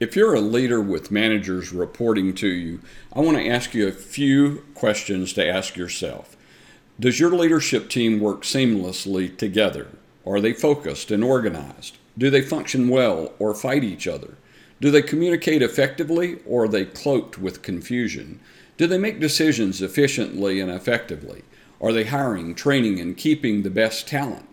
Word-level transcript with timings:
If 0.00 0.16
you're 0.16 0.32
a 0.32 0.40
leader 0.40 0.80
with 0.80 1.10
managers 1.10 1.74
reporting 1.74 2.34
to 2.36 2.48
you, 2.48 2.80
I 3.12 3.20
want 3.20 3.36
to 3.36 3.46
ask 3.46 3.74
you 3.74 3.86
a 3.86 3.92
few 3.92 4.64
questions 4.74 5.34
to 5.34 5.46
ask 5.46 5.76
yourself. 5.76 6.38
Does 6.98 7.20
your 7.20 7.32
leadership 7.32 7.90
team 7.90 8.18
work 8.18 8.40
seamlessly 8.40 9.36
together? 9.36 9.88
Are 10.26 10.40
they 10.40 10.54
focused 10.54 11.10
and 11.10 11.22
organized? 11.22 11.98
Do 12.16 12.30
they 12.30 12.40
function 12.40 12.88
well 12.88 13.34
or 13.38 13.52
fight 13.52 13.84
each 13.84 14.06
other? 14.06 14.38
Do 14.80 14.90
they 14.90 15.02
communicate 15.02 15.60
effectively 15.60 16.38
or 16.46 16.64
are 16.64 16.68
they 16.68 16.86
cloaked 16.86 17.36
with 17.36 17.60
confusion? 17.60 18.40
Do 18.78 18.86
they 18.86 18.96
make 18.96 19.20
decisions 19.20 19.82
efficiently 19.82 20.60
and 20.60 20.70
effectively? 20.70 21.42
Are 21.78 21.92
they 21.92 22.04
hiring, 22.04 22.54
training, 22.54 23.00
and 23.00 23.18
keeping 23.18 23.64
the 23.64 23.70
best 23.70 24.08
talent? 24.08 24.48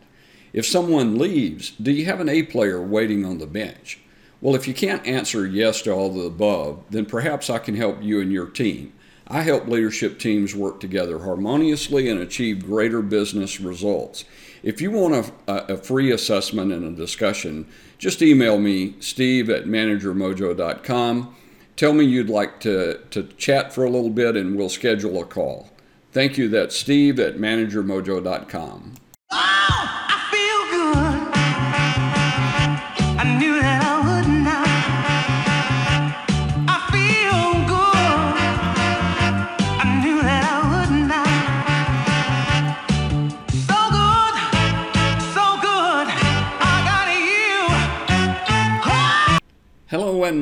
If 0.52 0.66
someone 0.66 1.18
leaves, 1.18 1.72
do 1.72 1.92
you 1.92 2.04
have 2.04 2.20
an 2.20 2.28
A 2.28 2.44
player 2.44 2.82
waiting 2.82 3.24
on 3.24 3.38
the 3.38 3.48
bench? 3.48 4.02
Well, 4.42 4.56
if 4.56 4.68
you 4.68 4.74
can't 4.74 5.06
answer 5.06 5.46
yes 5.46 5.82
to 5.84 5.92
all 5.92 6.08
of 6.08 6.16
the 6.16 6.22
above, 6.22 6.84
then 6.90 7.06
perhaps 7.06 7.50
I 7.50 7.58
can 7.58 7.76
help 7.76 8.04
you 8.04 8.22
and 8.22 8.32
your 8.32 8.48
team. 8.48 8.94
I 9.28 9.42
help 9.42 9.68
leadership 9.68 10.20
teams 10.20 10.56
work 10.56 10.80
together 10.80 11.20
harmoniously 11.20 12.08
and 12.10 12.20
achieve 12.20 12.66
greater 12.66 13.02
business 13.02 13.60
results. 13.60 14.24
If 14.64 14.82
you 14.82 14.92
want 14.92 15.32
a, 15.48 15.74
a 15.74 15.78
free 15.78 16.12
assessment 16.12 16.72
and 16.72 16.86
a 16.86 16.92
discussion, 16.92 17.68
just 17.98 18.22
email 18.22 18.58
me, 18.58 18.96
steve 19.00 19.50
at 19.50 19.66
managermojo.com. 19.66 21.36
Tell 21.76 21.94
me 21.94 22.06
you'd 22.06 22.30
like 22.30 22.60
to, 22.62 23.00
to 23.12 23.24
chat 23.38 23.74
for 23.74 23.84
a 23.84 23.90
little 23.90 24.10
bit 24.10 24.36
and 24.36 24.56
we'll 24.56 24.70
schedule 24.70 25.22
a 25.22 25.26
call. 25.26 25.70
Thank 26.12 26.38
you. 26.38 26.48
That's 26.48 26.76
steve 26.76 27.20
at 27.20 27.38
managermojo.com. 27.38 28.96
Hello 29.30 29.87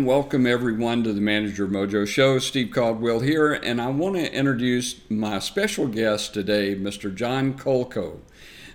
welcome 0.06 0.46
everyone 0.46 1.04
to 1.04 1.12
the 1.12 1.20
Manager 1.20 1.66
Mojo 1.66 2.08
Show. 2.08 2.38
Steve 2.38 2.70
Caldwell 2.72 3.22
here, 3.22 3.54
and 3.54 3.82
I 3.82 3.88
want 3.88 4.16
to 4.16 4.32
introduce 4.32 5.02
my 5.10 5.40
special 5.40 5.88
guest 5.88 6.32
today, 6.32 6.76
Mr. 6.76 7.14
John 7.14 7.56
Kolko. 7.56 8.20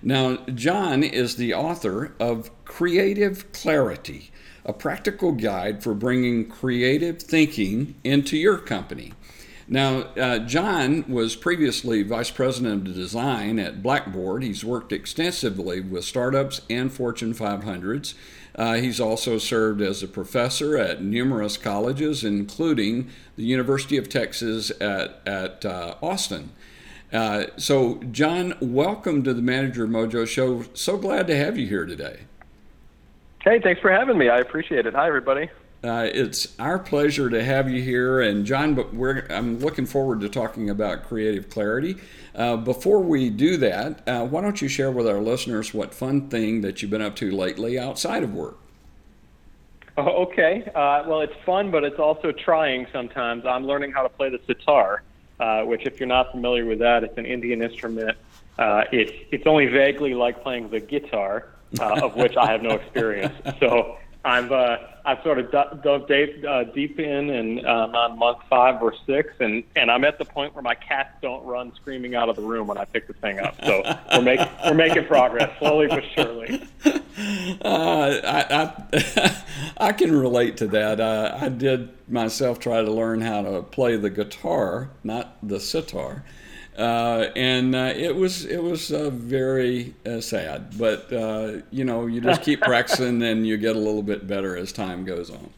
Now, 0.02 0.38
John 0.52 1.04
is 1.04 1.36
the 1.36 1.54
author 1.54 2.14
of 2.18 2.50
Creative 2.64 3.52
Clarity, 3.52 4.32
a 4.64 4.72
practical 4.72 5.30
guide 5.30 5.84
for 5.84 5.94
bringing 5.94 6.48
creative 6.48 7.22
thinking 7.22 7.94
into 8.02 8.36
your 8.36 8.58
company. 8.58 9.12
Now, 9.68 9.98
uh, 10.16 10.40
John 10.40 11.04
was 11.06 11.36
previously 11.36 12.02
Vice 12.02 12.30
President 12.32 12.88
of 12.88 12.94
Design 12.94 13.60
at 13.60 13.84
Blackboard. 13.84 14.42
He's 14.42 14.64
worked 14.64 14.90
extensively 14.90 15.80
with 15.80 16.04
startups 16.04 16.62
and 16.68 16.92
Fortune 16.92 17.34
500s. 17.34 18.14
Uh, 18.60 18.74
he's 18.74 19.00
also 19.00 19.38
served 19.38 19.80
as 19.80 20.02
a 20.02 20.06
professor 20.06 20.76
at 20.76 21.00
numerous 21.00 21.56
colleges, 21.56 22.22
including 22.22 23.08
the 23.36 23.42
University 23.42 23.96
of 23.96 24.06
Texas 24.06 24.70
at, 24.82 25.18
at 25.24 25.64
uh, 25.64 25.94
Austin. 26.02 26.50
Uh, 27.10 27.46
so, 27.56 27.94
John, 28.10 28.52
welcome 28.60 29.22
to 29.22 29.32
the 29.32 29.40
Manager 29.40 29.86
Mojo 29.86 30.28
Show. 30.28 30.66
So 30.74 30.98
glad 30.98 31.26
to 31.28 31.36
have 31.36 31.56
you 31.56 31.66
here 31.68 31.86
today. 31.86 32.24
Hey, 33.42 33.60
thanks 33.60 33.80
for 33.80 33.90
having 33.90 34.18
me. 34.18 34.28
I 34.28 34.40
appreciate 34.40 34.84
it. 34.84 34.92
Hi, 34.92 35.06
everybody. 35.06 35.48
Uh, 35.82 36.06
it's 36.12 36.54
our 36.58 36.78
pleasure 36.78 37.30
to 37.30 37.42
have 37.42 37.70
you 37.70 37.80
here, 37.80 38.20
and 38.20 38.44
John. 38.44 38.74
But 38.74 38.88
I'm 39.30 39.58
looking 39.60 39.86
forward 39.86 40.20
to 40.20 40.28
talking 40.28 40.68
about 40.68 41.04
creative 41.04 41.48
clarity. 41.48 41.96
Uh, 42.34 42.56
before 42.56 43.00
we 43.00 43.30
do 43.30 43.56
that, 43.56 44.06
uh, 44.06 44.26
why 44.26 44.42
don't 44.42 44.60
you 44.60 44.68
share 44.68 44.90
with 44.90 45.08
our 45.08 45.20
listeners 45.20 45.72
what 45.72 45.94
fun 45.94 46.28
thing 46.28 46.60
that 46.60 46.82
you've 46.82 46.90
been 46.90 47.02
up 47.02 47.16
to 47.16 47.30
lately 47.30 47.78
outside 47.78 48.22
of 48.22 48.34
work? 48.34 48.58
Oh, 49.96 50.24
okay. 50.24 50.70
Uh, 50.74 51.04
well, 51.06 51.22
it's 51.22 51.34
fun, 51.44 51.70
but 51.70 51.82
it's 51.82 51.98
also 51.98 52.30
trying 52.30 52.86
sometimes. 52.92 53.44
I'm 53.46 53.66
learning 53.66 53.92
how 53.92 54.02
to 54.02 54.08
play 54.08 54.28
the 54.28 54.40
sitar, 54.46 55.02
uh, 55.40 55.62
which, 55.62 55.86
if 55.86 55.98
you're 55.98 56.06
not 56.06 56.30
familiar 56.30 56.66
with 56.66 56.78
that, 56.80 57.04
it's 57.04 57.16
an 57.18 57.26
Indian 57.26 57.62
instrument. 57.62 58.16
Uh, 58.58 58.84
it's 58.92 59.12
it's 59.30 59.46
only 59.46 59.66
vaguely 59.66 60.12
like 60.12 60.42
playing 60.42 60.68
the 60.68 60.80
guitar, 60.80 61.46
of 61.80 62.14
which 62.16 62.36
I 62.36 62.46
have 62.52 62.62
no 62.62 62.70
experience. 62.70 63.34
So 63.58 63.96
I've 64.24 64.52
uh, 64.52 64.78
I've 65.04 65.22
sort 65.22 65.38
of 65.38 65.50
dove 65.50 66.06
deep, 66.06 66.44
uh, 66.46 66.64
deep 66.64 66.98
in, 66.98 67.30
and 67.30 67.66
um, 67.66 67.94
on 67.94 68.18
month 68.18 68.38
five 68.50 68.82
or 68.82 68.94
six, 69.06 69.32
and 69.40 69.64
and 69.76 69.90
I'm 69.90 70.04
at 70.04 70.18
the 70.18 70.26
point 70.26 70.54
where 70.54 70.62
my 70.62 70.74
cats 70.74 71.14
don't 71.22 71.44
run 71.44 71.74
screaming 71.74 72.14
out 72.14 72.28
of 72.28 72.36
the 72.36 72.42
room 72.42 72.66
when 72.66 72.76
I 72.76 72.84
pick 72.84 73.06
the 73.06 73.14
thing 73.14 73.38
up. 73.40 73.54
So 73.64 73.82
we're 74.12 74.22
making 74.22 74.46
we're 74.64 74.74
making 74.74 75.06
progress 75.06 75.50
slowly 75.58 75.86
but 75.86 76.04
surely. 76.14 76.62
Uh, 77.62 78.20
I, 78.24 78.72
I 79.10 79.44
I 79.76 79.92
can 79.92 80.16
relate 80.16 80.56
to 80.58 80.68
that. 80.68 81.00
Uh, 81.00 81.36
I 81.38 81.50
did 81.50 81.90
myself 82.08 82.58
try 82.58 82.80
to 82.80 82.90
learn 82.90 83.20
how 83.20 83.42
to 83.42 83.62
play 83.62 83.96
the 83.96 84.08
guitar, 84.08 84.90
not 85.04 85.36
the 85.42 85.60
sitar. 85.60 86.24
Uh, 86.80 87.30
and 87.36 87.74
uh, 87.74 87.92
it 87.94 88.16
was 88.16 88.46
it 88.46 88.62
was 88.62 88.90
uh, 88.90 89.10
very 89.10 89.94
uh, 90.06 90.18
sad. 90.18 90.78
But 90.78 91.12
uh, 91.12 91.60
you 91.70 91.84
know, 91.84 92.06
you 92.06 92.22
just 92.22 92.40
keep 92.40 92.60
practicing, 92.62 93.22
and 93.22 93.46
you 93.46 93.58
get 93.58 93.76
a 93.76 93.78
little 93.78 94.02
bit 94.02 94.26
better 94.26 94.56
as 94.56 94.72
time 94.72 95.04
goes 95.04 95.30
on. 95.30 95.50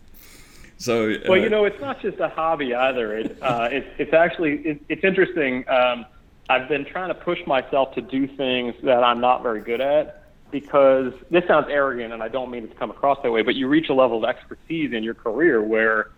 So 0.79 1.15
well, 1.29 1.39
you 1.39 1.49
know, 1.49 1.65
it's 1.65 1.81
not 1.81 2.03
just 2.03 2.19
a 2.19 2.29
hobby 2.29 2.75
either. 2.75 3.17
It, 3.17 3.39
it's 3.43 3.87
it's 3.99 4.13
actually 4.13 4.55
it, 4.63 4.83
it's 4.89 5.05
interesting. 5.05 5.69
Um, 5.69 6.07
I've 6.51 6.69
been 6.69 6.85
trying 6.85 7.09
to 7.09 7.15
push 7.15 7.39
myself 7.47 7.95
to 7.95 8.01
do 8.01 8.27
things 8.27 8.75
that 8.83 9.05
I'm 9.05 9.21
not 9.21 9.45
very 9.45 9.61
good 9.61 9.81
at 9.81 10.25
because 10.51 11.13
this 11.31 11.47
sounds 11.47 11.69
arrogant, 11.71 12.13
and 12.13 12.21
I 12.21 12.27
don't 12.27 12.51
mean 12.51 12.65
it 12.65 12.73
to 12.73 12.77
come 12.77 12.91
across 12.91 13.23
that 13.23 13.31
way. 13.31 13.43
But 13.43 13.55
you 13.55 13.69
reach 13.69 13.91
a 13.91 13.95
level 13.95 14.25
of 14.25 14.29
expertise 14.29 14.93
in 14.93 15.05
your 15.05 15.15
career 15.15 15.63
where 15.63 16.11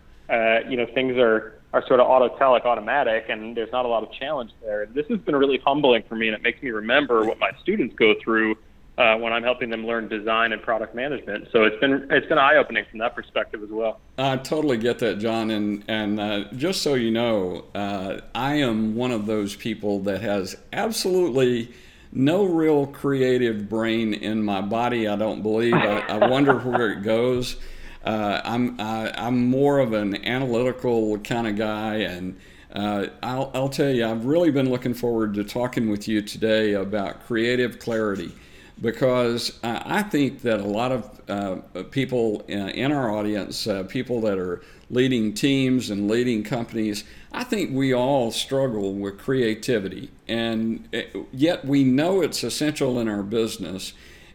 you 0.67 0.79
know 0.79 0.87
things 0.95 1.19
are 1.19 1.54
are 1.75 1.85
sort 1.89 1.99
of 1.99 2.07
autotelic 2.07 2.65
automatic 2.65 3.27
and 3.29 3.57
there's 3.57 3.73
not 3.73 3.85
a 3.85 3.89
lot 3.89 4.05
of 4.05 4.13
challenge 4.13 4.53
there. 4.63 4.87
This 4.87 5.07
has 5.09 5.19
been 5.19 5.35
really 5.35 5.59
humbling 5.59 6.05
for 6.09 6.15
me 6.15 6.29
and 6.29 6.37
it 6.37 6.41
makes 6.41 6.63
me 6.63 6.71
remember 6.71 7.25
what 7.25 7.41
my 7.41 7.51
students 7.63 7.97
go 7.97 8.15
through 8.23 8.57
uh, 8.97 9.17
when 9.17 9.33
I'm 9.33 9.43
helping 9.43 9.71
them 9.71 9.85
learn 9.85 10.07
design 10.07 10.53
and 10.53 10.63
product 10.63 10.95
management. 10.95 11.49
So 11.51 11.65
it's 11.65 11.77
been 11.81 12.07
it's 12.13 12.29
been 12.29 12.39
eye 12.39 12.59
opening 12.59 12.85
from 12.89 13.01
that 13.01 13.17
perspective 13.17 13.61
as 13.65 13.71
well. 13.71 13.99
I 14.17 14.37
totally 14.37 14.77
get 14.77 15.01
that, 15.01 15.19
John. 15.19 15.51
And 15.51 15.83
and 15.89 16.21
uh, 16.21 16.45
just 16.53 16.81
so 16.83 16.95
you 16.95 17.11
know, 17.11 17.65
uh, 17.75 18.21
I 18.37 18.55
am 18.55 18.95
one 18.95 19.11
of 19.11 19.27
those 19.27 19.57
people 19.57 19.99
that 20.03 20.23
has 20.23 20.57
absolutely 20.73 21.73
no 22.13 22.45
real 22.45 22.87
creative 22.87 23.69
brain 23.69 24.15
in 24.15 24.45
my 24.45 24.61
body. 24.61 25.09
I 25.09 25.17
don't 25.17 25.43
believe. 25.43 25.75
I, 25.75 26.03
I 26.03 26.29
wonder 26.29 26.57
where 26.61 26.93
it 26.93 27.03
goes. 27.03 27.57
Uh, 28.05 28.41
I'm 28.45 28.79
I, 28.81 29.09
am 29.09 29.13
i 29.17 29.27
am 29.27 29.49
more 29.49 29.79
of 29.79 29.95
an 29.95 30.27
analytical 30.27 31.19
kind 31.19 31.47
of 31.47 31.57
guy, 31.57 31.97
and 31.97 32.39
uh, 32.75 33.07
I'll, 33.23 33.51
I'll 33.55 33.69
tell 33.69 33.91
you, 33.91 34.07
I've 34.07 34.27
really 34.27 34.51
been 34.51 34.69
looking 34.69 34.95
forward 34.95 35.35
to 35.35 35.45
talking 35.45 35.89
with 35.89 36.07
you 36.07 36.21
today 36.21 36.75
about 36.75 37.25
creative 37.27 37.79
clarity 37.79 38.33
because 38.81 39.59
I 39.63 40.03
think 40.03 40.43
that 40.43 40.61
a 40.61 40.65
lot 40.65 40.93
of 40.93 41.21
uh, 41.29 41.83
people 41.91 42.41
in 42.49 42.91
our 42.91 43.11
audience, 43.11 43.67
uh, 43.67 43.85
people 43.85 44.21
that 44.23 44.37
are 44.37 44.63
leading 44.91 45.33
teams 45.33 45.91
and 45.91 46.11
leading 46.11 46.43
companies, 46.43 47.05
I 47.33 47.45
think 47.45 47.71
we 47.73 47.95
all 47.95 48.33
struggle 48.33 48.93
with 48.93 49.19
creativity, 49.19 50.11
and 50.29 50.89
uh, 50.93 51.21
yet 51.33 51.65
we 51.65 51.85
know 51.85 52.21
it's 52.21 52.43
essential 52.43 52.99
in 52.99 53.09
our 53.09 53.23
business 53.23 53.95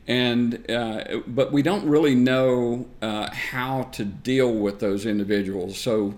and 0.10 0.70
uh, 0.72 1.20
but 1.28 1.52
we 1.52 1.62
don't 1.62 1.88
really 1.88 2.16
know 2.16 2.88
uh, 3.02 3.30
how 3.32 3.84
to 3.92 4.04
deal 4.04 4.52
with 4.52 4.80
those 4.80 5.06
individuals. 5.06 5.78
So 5.78 6.16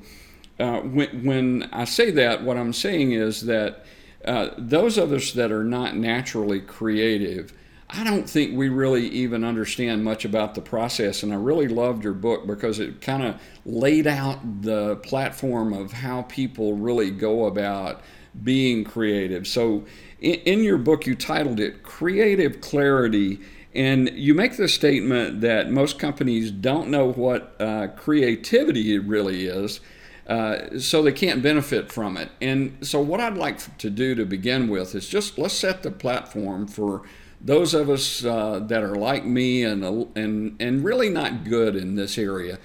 uh, 0.58 0.80
when, 0.80 1.26
when 1.26 1.70
I 1.74 1.84
say 1.84 2.10
that, 2.12 2.42
what 2.42 2.58
I'm 2.58 2.72
saying 2.72 3.12
is 3.12 3.42
that 3.42 3.86
uh, 4.24 4.52
those 4.58 4.98
of 4.98 5.12
us 5.12 5.34
that 5.34 5.52
are 5.52 5.66
not 5.66 5.98
naturally 5.98 6.62
creative, 6.62 7.52
I 7.90 8.06
don't 8.06 8.30
think 8.30 8.56
we 8.56 8.70
really 8.70 9.08
even 9.10 9.44
understand 9.44 10.06
much 10.06 10.24
about 10.24 10.56
the 10.56 10.62
process. 10.62 11.24
And 11.24 11.34
I 11.34 11.36
really 11.36 11.68
loved 11.68 12.06
your 12.06 12.14
book 12.14 12.48
because 12.48 12.80
it 12.80 13.02
kind 13.02 13.24
of 13.24 13.42
laid 13.66 14.08
out 14.08 14.62
the 14.62 14.96
platform 14.98 15.74
of 15.74 15.92
how 15.92 16.22
people 16.24 16.78
really 16.78 17.12
go 17.12 17.46
about 17.46 18.02
being 18.42 18.86
creative. 18.86 19.46
So, 19.46 19.84
in, 20.22 20.36
in 20.36 20.64
your 20.64 20.78
book, 20.78 21.06
you 21.06 21.16
titled 21.16 21.60
it 21.60 21.84
Creative 21.84 22.62
Clarity. 22.62 23.42
And 23.74 24.10
you 24.14 24.34
make 24.34 24.58
the 24.58 24.68
statement 24.68 25.42
that 25.42 25.72
most 25.72 25.98
companies 25.98 26.52
don't 26.52 26.90
know 26.90 27.12
what 27.12 27.56
uh, 27.60 27.88
creativity 27.96 29.00
really 29.00 29.46
is, 29.46 29.80
uh, 30.28 30.78
so 30.78 31.02
they 31.02 31.14
can't 31.14 31.42
benefit 31.42 31.92
from 31.92 32.18
it. 32.18 32.30
And 32.42 32.78
so, 32.86 33.00
what 33.00 33.22
I'd 33.22 33.38
like 33.38 33.78
to 33.78 33.90
do 33.90 34.14
to 34.16 34.26
begin 34.26 34.68
with 34.68 34.94
is 34.94 35.08
just 35.08 35.38
let's 35.38 35.54
set 35.54 35.84
the 35.84 35.92
platform 35.92 36.68
for 36.68 37.04
those 37.44 37.74
of 37.74 37.90
us 37.90 38.24
uh, 38.24 38.60
that 38.60 38.84
are 38.84 38.96
like 38.96 39.26
me 39.26 39.64
and, 39.64 39.84
and, 40.16 40.56
and 40.62 40.84
really 40.84 41.10
not 41.10 41.44
good 41.44 41.76
in 41.76 41.96
this 41.96 42.18
area, 42.18 42.60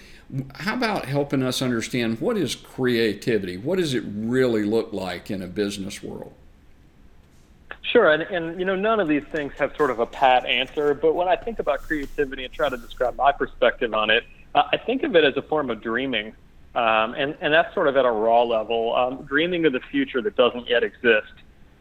how 0.55 0.75
about 0.75 1.07
helping 1.07 1.43
us 1.43 1.63
understand 1.63 2.21
what 2.21 2.37
is 2.37 2.55
creativity? 2.55 3.57
What 3.57 3.79
does 3.79 3.95
it 3.95 4.05
really 4.07 4.65
look 4.65 4.93
like 4.93 5.31
in 5.31 5.41
a 5.41 5.47
business 5.47 6.03
world? 6.03 6.35
Sure, 7.93 8.11
and, 8.11 8.23
and 8.23 8.59
you 8.59 8.65
know 8.65 8.75
none 8.75 8.99
of 9.01 9.09
these 9.09 9.23
things 9.31 9.53
have 9.59 9.75
sort 9.77 9.91
of 9.91 10.01
a 10.01 10.07
pat 10.07 10.45
answer, 10.45 10.95
but 10.95 11.15
when 11.15 11.29
I 11.29 11.37
think 11.37 11.59
about 11.59 11.83
creativity 11.83 12.45
and 12.45 12.53
try 12.53 12.69
to 12.69 12.77
describe 12.77 13.17
my 13.17 13.33
perspective 13.33 13.95
on 13.95 14.11
it, 14.11 14.25
uh, 14.55 14.65
I 14.73 14.77
think 14.77 15.03
of 15.05 15.15
it 15.15 15.25
as 15.25 15.37
a 15.37 15.43
form 15.43 15.71
of 15.71 15.81
dreaming, 15.83 16.35
um, 16.75 17.15
and 17.15 17.37
and 17.41 17.53
that's 17.53 17.73
sort 17.75 17.87
of 17.87 17.97
at 17.97 18.05
a 18.05 18.11
raw 18.11 18.43
level, 18.43 18.95
um, 18.95 19.25
dreaming 19.25 19.67
of 19.67 19.73
the 19.73 19.81
future 19.91 20.21
that 20.23 20.37
doesn't 20.37 20.69
yet 20.69 20.83
exist. 20.83 21.33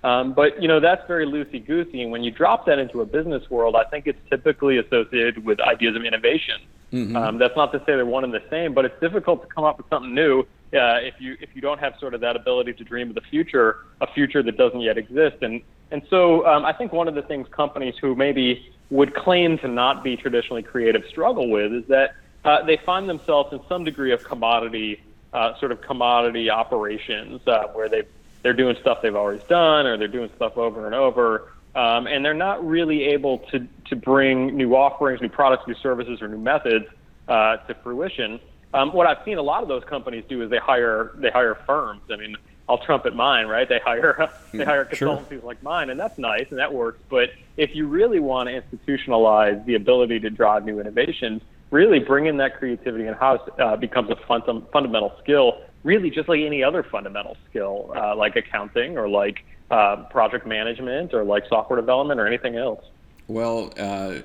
Um, 0.03 0.33
but 0.33 0.61
you 0.61 0.67
know 0.67 0.79
that's 0.79 1.01
very 1.07 1.25
loosey 1.25 1.65
goosey, 1.65 2.03
and 2.03 2.11
when 2.11 2.23
you 2.23 2.29
drop 2.29 2.67
that 2.67 2.77
into 2.77 3.01
a 3.01 3.05
business 3.05 3.49
world, 3.49 3.75
I 3.75 3.85
think 3.85 4.05
it's 4.05 4.19
typically 4.29 4.77
associated 4.77 5.43
with 5.43 5.59
ideas 5.59 5.95
of 5.95 6.05
innovation. 6.05 6.61
Mm-hmm. 6.93 7.15
Um, 7.15 7.37
that's 7.39 7.55
not 7.55 7.71
to 7.71 7.79
say 7.79 7.87
they're 7.87 8.05
one 8.05 8.23
and 8.23 8.33
the 8.33 8.43
same, 8.51 8.75
but 8.75 8.85
it's 8.85 8.99
difficult 9.01 9.41
to 9.41 9.47
come 9.47 9.63
up 9.63 9.77
with 9.77 9.89
something 9.89 10.13
new 10.13 10.45
uh, 10.75 10.97
if 11.01 11.15
you 11.19 11.37
if 11.41 11.55
you 11.55 11.61
don't 11.61 11.79
have 11.79 11.93
sort 11.99 12.13
of 12.13 12.21
that 12.21 12.35
ability 12.35 12.73
to 12.73 12.83
dream 12.83 13.09
of 13.09 13.15
the 13.15 13.21
future, 13.21 13.85
a 14.01 14.07
future 14.07 14.43
that 14.43 14.57
doesn't 14.57 14.81
yet 14.81 14.97
exist. 14.97 15.37
And 15.41 15.61
and 15.91 16.01
so 16.09 16.45
um, 16.45 16.65
I 16.65 16.73
think 16.73 16.91
one 16.91 17.07
of 17.07 17.15
the 17.15 17.21
things 17.21 17.47
companies 17.49 17.95
who 18.01 18.15
maybe 18.15 18.71
would 18.89 19.15
claim 19.15 19.57
to 19.59 19.67
not 19.67 20.03
be 20.03 20.15
traditionally 20.15 20.63
creative 20.63 21.03
struggle 21.09 21.49
with 21.49 21.73
is 21.73 21.85
that 21.87 22.15
uh, 22.43 22.63
they 22.63 22.77
find 22.77 23.09
themselves 23.09 23.51
in 23.53 23.59
some 23.67 23.83
degree 23.83 24.11
of 24.11 24.23
commodity, 24.23 25.01
uh, 25.33 25.57
sort 25.59 25.71
of 25.71 25.81
commodity 25.81 26.49
operations 26.49 27.41
uh, 27.47 27.67
where 27.73 27.89
they 27.89 28.03
they're 28.43 28.53
doing 28.53 28.75
stuff 28.79 29.01
they've 29.01 29.15
always 29.15 29.41
done 29.49 29.87
or 29.87 29.97
they're 29.97 30.07
doing 30.07 30.29
stuff 30.35 30.55
over 30.55 30.85
and 30.85 30.93
over. 30.93 31.51
Um, 31.73 32.07
and 32.07 32.23
they're 32.23 32.33
not 32.33 32.65
really 32.65 33.03
able 33.05 33.39
to, 33.51 33.67
to 33.89 33.95
bring 33.95 34.55
new 34.55 34.75
offerings, 34.75 35.19
new 35.19 35.29
products, 35.29 35.67
new 35.67 35.75
services, 35.75 36.21
or 36.21 36.27
new 36.27 36.37
methods 36.37 36.85
uh, 37.27 37.57
to 37.57 37.73
fruition. 37.83 38.39
Um, 38.75 38.91
what 38.91 39.07
I've 39.07 39.23
seen 39.23 39.37
a 39.37 39.41
lot 39.41 39.63
of 39.63 39.69
those 39.69 39.85
companies 39.85 40.25
do 40.27 40.41
is 40.41 40.49
they 40.49 40.57
hire 40.57 41.11
they 41.15 41.29
hire 41.29 41.55
firms. 41.65 42.01
I 42.11 42.17
mean, 42.17 42.35
I'll 42.67 42.77
trumpet 42.77 43.15
mine, 43.15 43.47
right? 43.47 43.67
They 43.67 43.79
hire 43.79 44.29
they 44.51 44.63
hmm, 44.63 44.69
hire 44.69 44.85
consultancies 44.85 45.29
sure. 45.29 45.39
like 45.43 45.63
mine, 45.63 45.89
and 45.89 45.99
that's 45.99 46.17
nice 46.17 46.47
and 46.49 46.59
that 46.59 46.73
works. 46.73 46.99
But 47.09 47.29
if 47.55 47.73
you 47.73 47.87
really 47.87 48.19
want 48.19 48.49
to 48.49 48.61
institutionalize 48.61 49.65
the 49.65 49.75
ability 49.75 50.19
to 50.19 50.29
drive 50.29 50.65
new 50.65 50.79
innovations, 50.81 51.41
really 51.71 51.99
bringing 51.99 52.37
that 52.37 52.57
creativity 52.57 53.07
in 53.07 53.13
house 53.13 53.47
uh, 53.59 53.77
becomes 53.77 54.09
a 54.09 54.17
fun- 54.27 54.65
fundamental 54.73 55.13
skill 55.23 55.61
really 55.85 56.09
just 56.09 56.27
like 56.27 56.41
any 56.41 56.63
other 56.63 56.83
fundamental 56.83 57.37
skill, 57.47 57.93
uh, 57.95 58.15
like 58.15 58.35
accounting 58.35 58.97
or 58.97 59.07
like 59.07 59.45
uh, 59.71 59.97
project 60.09 60.45
management 60.45 61.13
or 61.13 61.23
like 61.23 61.45
software 61.47 61.79
development 61.79 62.19
or 62.19 62.27
anything 62.27 62.57
else. 62.57 62.83
Well, 63.27 63.73
uh, 63.79 64.19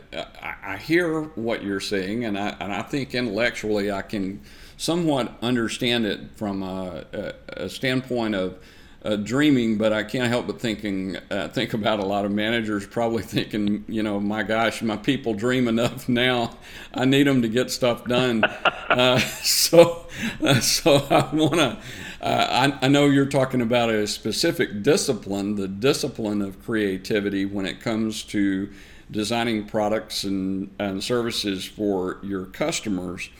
I 0.62 0.76
hear 0.76 1.22
what 1.22 1.62
you're 1.62 1.80
saying, 1.80 2.26
and 2.26 2.38
I, 2.38 2.54
and 2.60 2.70
I 2.70 2.82
think 2.82 3.14
intellectually 3.14 3.90
I 3.90 4.02
can 4.02 4.42
somewhat 4.76 5.38
understand 5.40 6.04
it 6.04 6.20
from 6.36 6.62
a, 6.62 7.04
a, 7.12 7.64
a 7.64 7.68
standpoint 7.70 8.34
of 8.34 8.58
uh, 9.02 9.16
dreaming, 9.16 9.78
but 9.78 9.94
I 9.94 10.02
can't 10.02 10.28
help 10.28 10.46
but 10.46 10.60
thinking 10.60 11.16
uh, 11.30 11.48
think 11.48 11.72
about 11.72 12.00
a 12.00 12.04
lot 12.04 12.26
of 12.26 12.32
managers 12.32 12.86
probably 12.86 13.22
thinking, 13.36 13.84
you 13.88 14.02
know, 14.02 14.20
my 14.20 14.42
gosh, 14.42 14.82
my 14.82 14.98
people 14.98 15.32
dream 15.32 15.68
enough 15.68 16.08
now. 16.08 16.58
I 16.92 17.06
need 17.06 17.26
them 17.26 17.40
to 17.42 17.48
get 17.48 17.70
stuff 17.70 18.04
done. 18.04 18.44
uh, 18.90 19.18
so, 19.18 20.06
uh, 20.42 20.60
so 20.60 20.96
I 21.10 21.34
want 21.34 21.54
to. 21.54 21.78
Uh, 22.20 22.70
I, 22.80 22.86
I 22.86 22.88
know 22.88 23.06
you're 23.06 23.24
talking 23.24 23.62
about 23.62 23.88
a 23.88 24.06
specific 24.06 24.82
discipline, 24.82 25.54
the 25.54 25.68
discipline 25.68 26.42
of 26.42 26.62
creativity 26.62 27.46
when 27.46 27.64
it 27.64 27.80
comes 27.80 28.22
to 28.24 28.70
designing 29.10 29.64
products 29.64 30.24
and, 30.24 30.70
and 30.78 31.02
services 31.02 31.64
for 31.64 32.18
your 32.22 32.44
customers. 32.44 33.30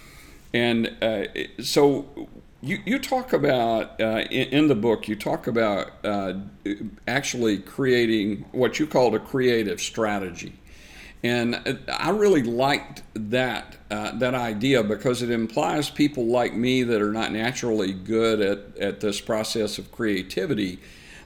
And 0.55 0.97
uh, 1.03 1.25
so, 1.63 2.29
you, 2.63 2.79
you 2.85 2.99
talk 2.99 3.33
about 3.33 4.01
uh, 4.01 4.25
in, 4.31 4.49
in, 4.49 4.69
the 4.69 4.75
book 4.75 5.09
you 5.09 5.17
talk 5.17 5.47
about 5.47 5.93
uh, 6.05 6.35
actually 7.07 7.59
creating 7.59 8.45
what 8.53 8.79
you 8.79 8.87
called 8.87 9.15
a 9.15 9.19
creative 9.19 9.81
strategy 9.81 10.53
and 11.23 11.79
I 11.89 12.11
really 12.11 12.43
liked 12.43 13.03
that 13.15 13.77
uh, 13.91 14.13
that 14.19 14.35
idea 14.35 14.83
because 14.83 15.23
it 15.23 15.31
implies 15.31 15.91
people 15.91 16.27
like 16.27 16.55
me 16.55 16.83
that 16.83 17.03
are 17.03 17.13
not 17.13 17.33
naturally 17.33 17.93
good 17.93 18.41
at, 18.41 18.79
at 18.79 19.01
this 19.01 19.21
process 19.21 19.79
of 19.79 19.93
creativity 19.93 20.79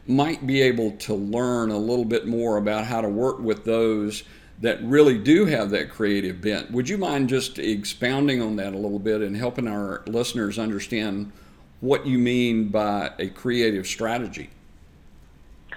might 0.06 0.46
be 0.46 0.60
able 0.62 0.90
to 0.92 1.14
learn 1.14 1.70
a 1.70 1.78
little 1.78 2.04
bit 2.04 2.26
more 2.26 2.56
about 2.56 2.86
how 2.86 3.00
to 3.00 3.08
work 3.08 3.38
with 3.38 3.64
those 3.64 4.24
that 4.60 4.82
really 4.82 5.18
do 5.18 5.46
have 5.46 5.70
that 5.70 5.90
creative 5.90 6.40
bent. 6.40 6.70
Would 6.70 6.88
you 6.88 6.98
mind 6.98 7.28
just 7.28 7.58
expounding 7.58 8.40
on 8.40 8.56
that 8.56 8.72
a 8.72 8.78
little 8.78 8.98
bit 8.98 9.20
and 9.20 9.36
helping 9.36 9.68
our 9.68 10.02
listeners 10.06 10.58
understand 10.58 11.32
what 11.80 12.06
you 12.06 12.18
mean 12.18 12.68
by 12.68 13.12
a 13.18 13.28
creative 13.28 13.86
strategy? 13.86 14.50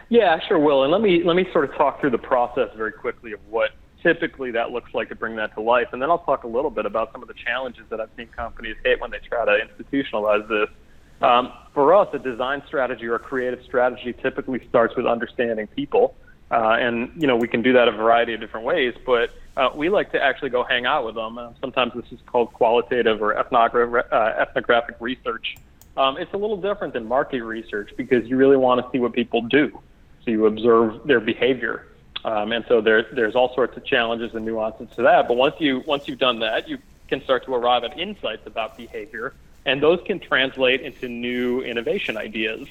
Yeah, 0.09 0.39
sure 0.47 0.59
will. 0.59 0.83
And 0.83 0.91
let 0.91 1.01
me 1.01 1.23
let 1.23 1.35
me 1.35 1.47
sort 1.51 1.69
of 1.69 1.75
talk 1.75 1.99
through 1.99 2.11
the 2.11 2.17
process 2.17 2.69
very 2.75 2.93
quickly 2.93 3.33
of 3.33 3.39
what 3.49 3.71
typically 4.07 4.51
that 4.51 4.71
looks 4.71 4.93
like 4.93 5.09
to 5.09 5.15
bring 5.15 5.35
that 5.35 5.53
to 5.55 5.61
life, 5.61 5.89
and 5.91 6.01
then 6.01 6.09
I'll 6.09 6.19
talk 6.19 6.43
a 6.43 6.47
little 6.47 6.71
bit 6.71 6.85
about 6.85 7.11
some 7.11 7.21
of 7.21 7.27
the 7.27 7.33
challenges 7.33 7.83
that 7.89 7.99
I've 7.99 8.09
seen 8.15 8.27
companies 8.27 8.77
hit 8.85 9.01
when 9.01 9.11
they 9.11 9.19
try 9.19 9.43
to 9.45 9.59
institutionalize 9.67 10.47
this. 10.47 10.69
Um, 11.21 11.51
for 11.73 11.93
us, 11.93 12.07
a 12.13 12.19
design 12.19 12.61
strategy 12.67 13.07
or 13.07 13.15
a 13.15 13.19
creative 13.19 13.63
strategy 13.65 14.13
typically 14.13 14.65
starts 14.69 14.95
with 14.95 15.05
understanding 15.05 15.67
people 15.67 16.15
uh, 16.49 16.77
and 16.79 17.11
you 17.17 17.27
know 17.27 17.35
we 17.35 17.47
can 17.47 17.61
do 17.61 17.73
that 17.73 17.87
a 17.87 17.91
variety 17.91 18.33
of 18.33 18.39
different 18.39 18.65
ways, 18.65 18.93
but 19.05 19.31
uh, 19.57 19.69
we 19.75 19.89
like 19.89 20.11
to 20.13 20.21
actually 20.21 20.49
go 20.49 20.63
hang 20.63 20.85
out 20.85 21.05
with 21.05 21.15
them. 21.15 21.37
Uh, 21.37 21.51
sometimes 21.59 21.91
this 21.93 22.05
is 22.11 22.19
called 22.25 22.53
qualitative 22.53 23.21
or 23.21 23.35
ethnogra- 23.35 24.11
uh, 24.11 24.41
ethnographic 24.41 24.95
research. 24.99 25.55
Um, 25.97 26.17
it's 26.17 26.33
a 26.33 26.37
little 26.37 26.57
different 26.57 26.93
than 26.93 27.05
market 27.05 27.41
research 27.41 27.91
because 27.97 28.27
you 28.27 28.37
really 28.37 28.55
want 28.55 28.83
to 28.83 28.89
see 28.91 28.99
what 28.99 29.13
people 29.13 29.41
do, 29.41 29.77
so 30.23 30.31
you 30.31 30.45
observe 30.45 31.05
their 31.05 31.19
behavior. 31.19 31.87
Um, 32.25 32.51
and 32.51 32.65
so 32.67 32.81
there, 32.81 33.05
there's 33.11 33.35
all 33.35 33.53
sorts 33.53 33.77
of 33.77 33.85
challenges 33.85 34.33
and 34.35 34.45
nuances 34.45 34.89
to 34.95 35.03
that. 35.03 35.27
But 35.27 35.37
once 35.37 35.55
you 35.59 35.83
once 35.85 36.07
you've 36.07 36.19
done 36.19 36.39
that, 36.39 36.67
you 36.67 36.77
can 37.07 37.23
start 37.23 37.45
to 37.45 37.53
arrive 37.53 37.83
at 37.83 37.97
insights 37.97 38.45
about 38.45 38.75
behavior, 38.75 39.33
and 39.65 39.81
those 39.81 39.99
can 40.05 40.19
translate 40.19 40.81
into 40.81 41.07
new 41.07 41.61
innovation 41.61 42.17
ideas. 42.17 42.67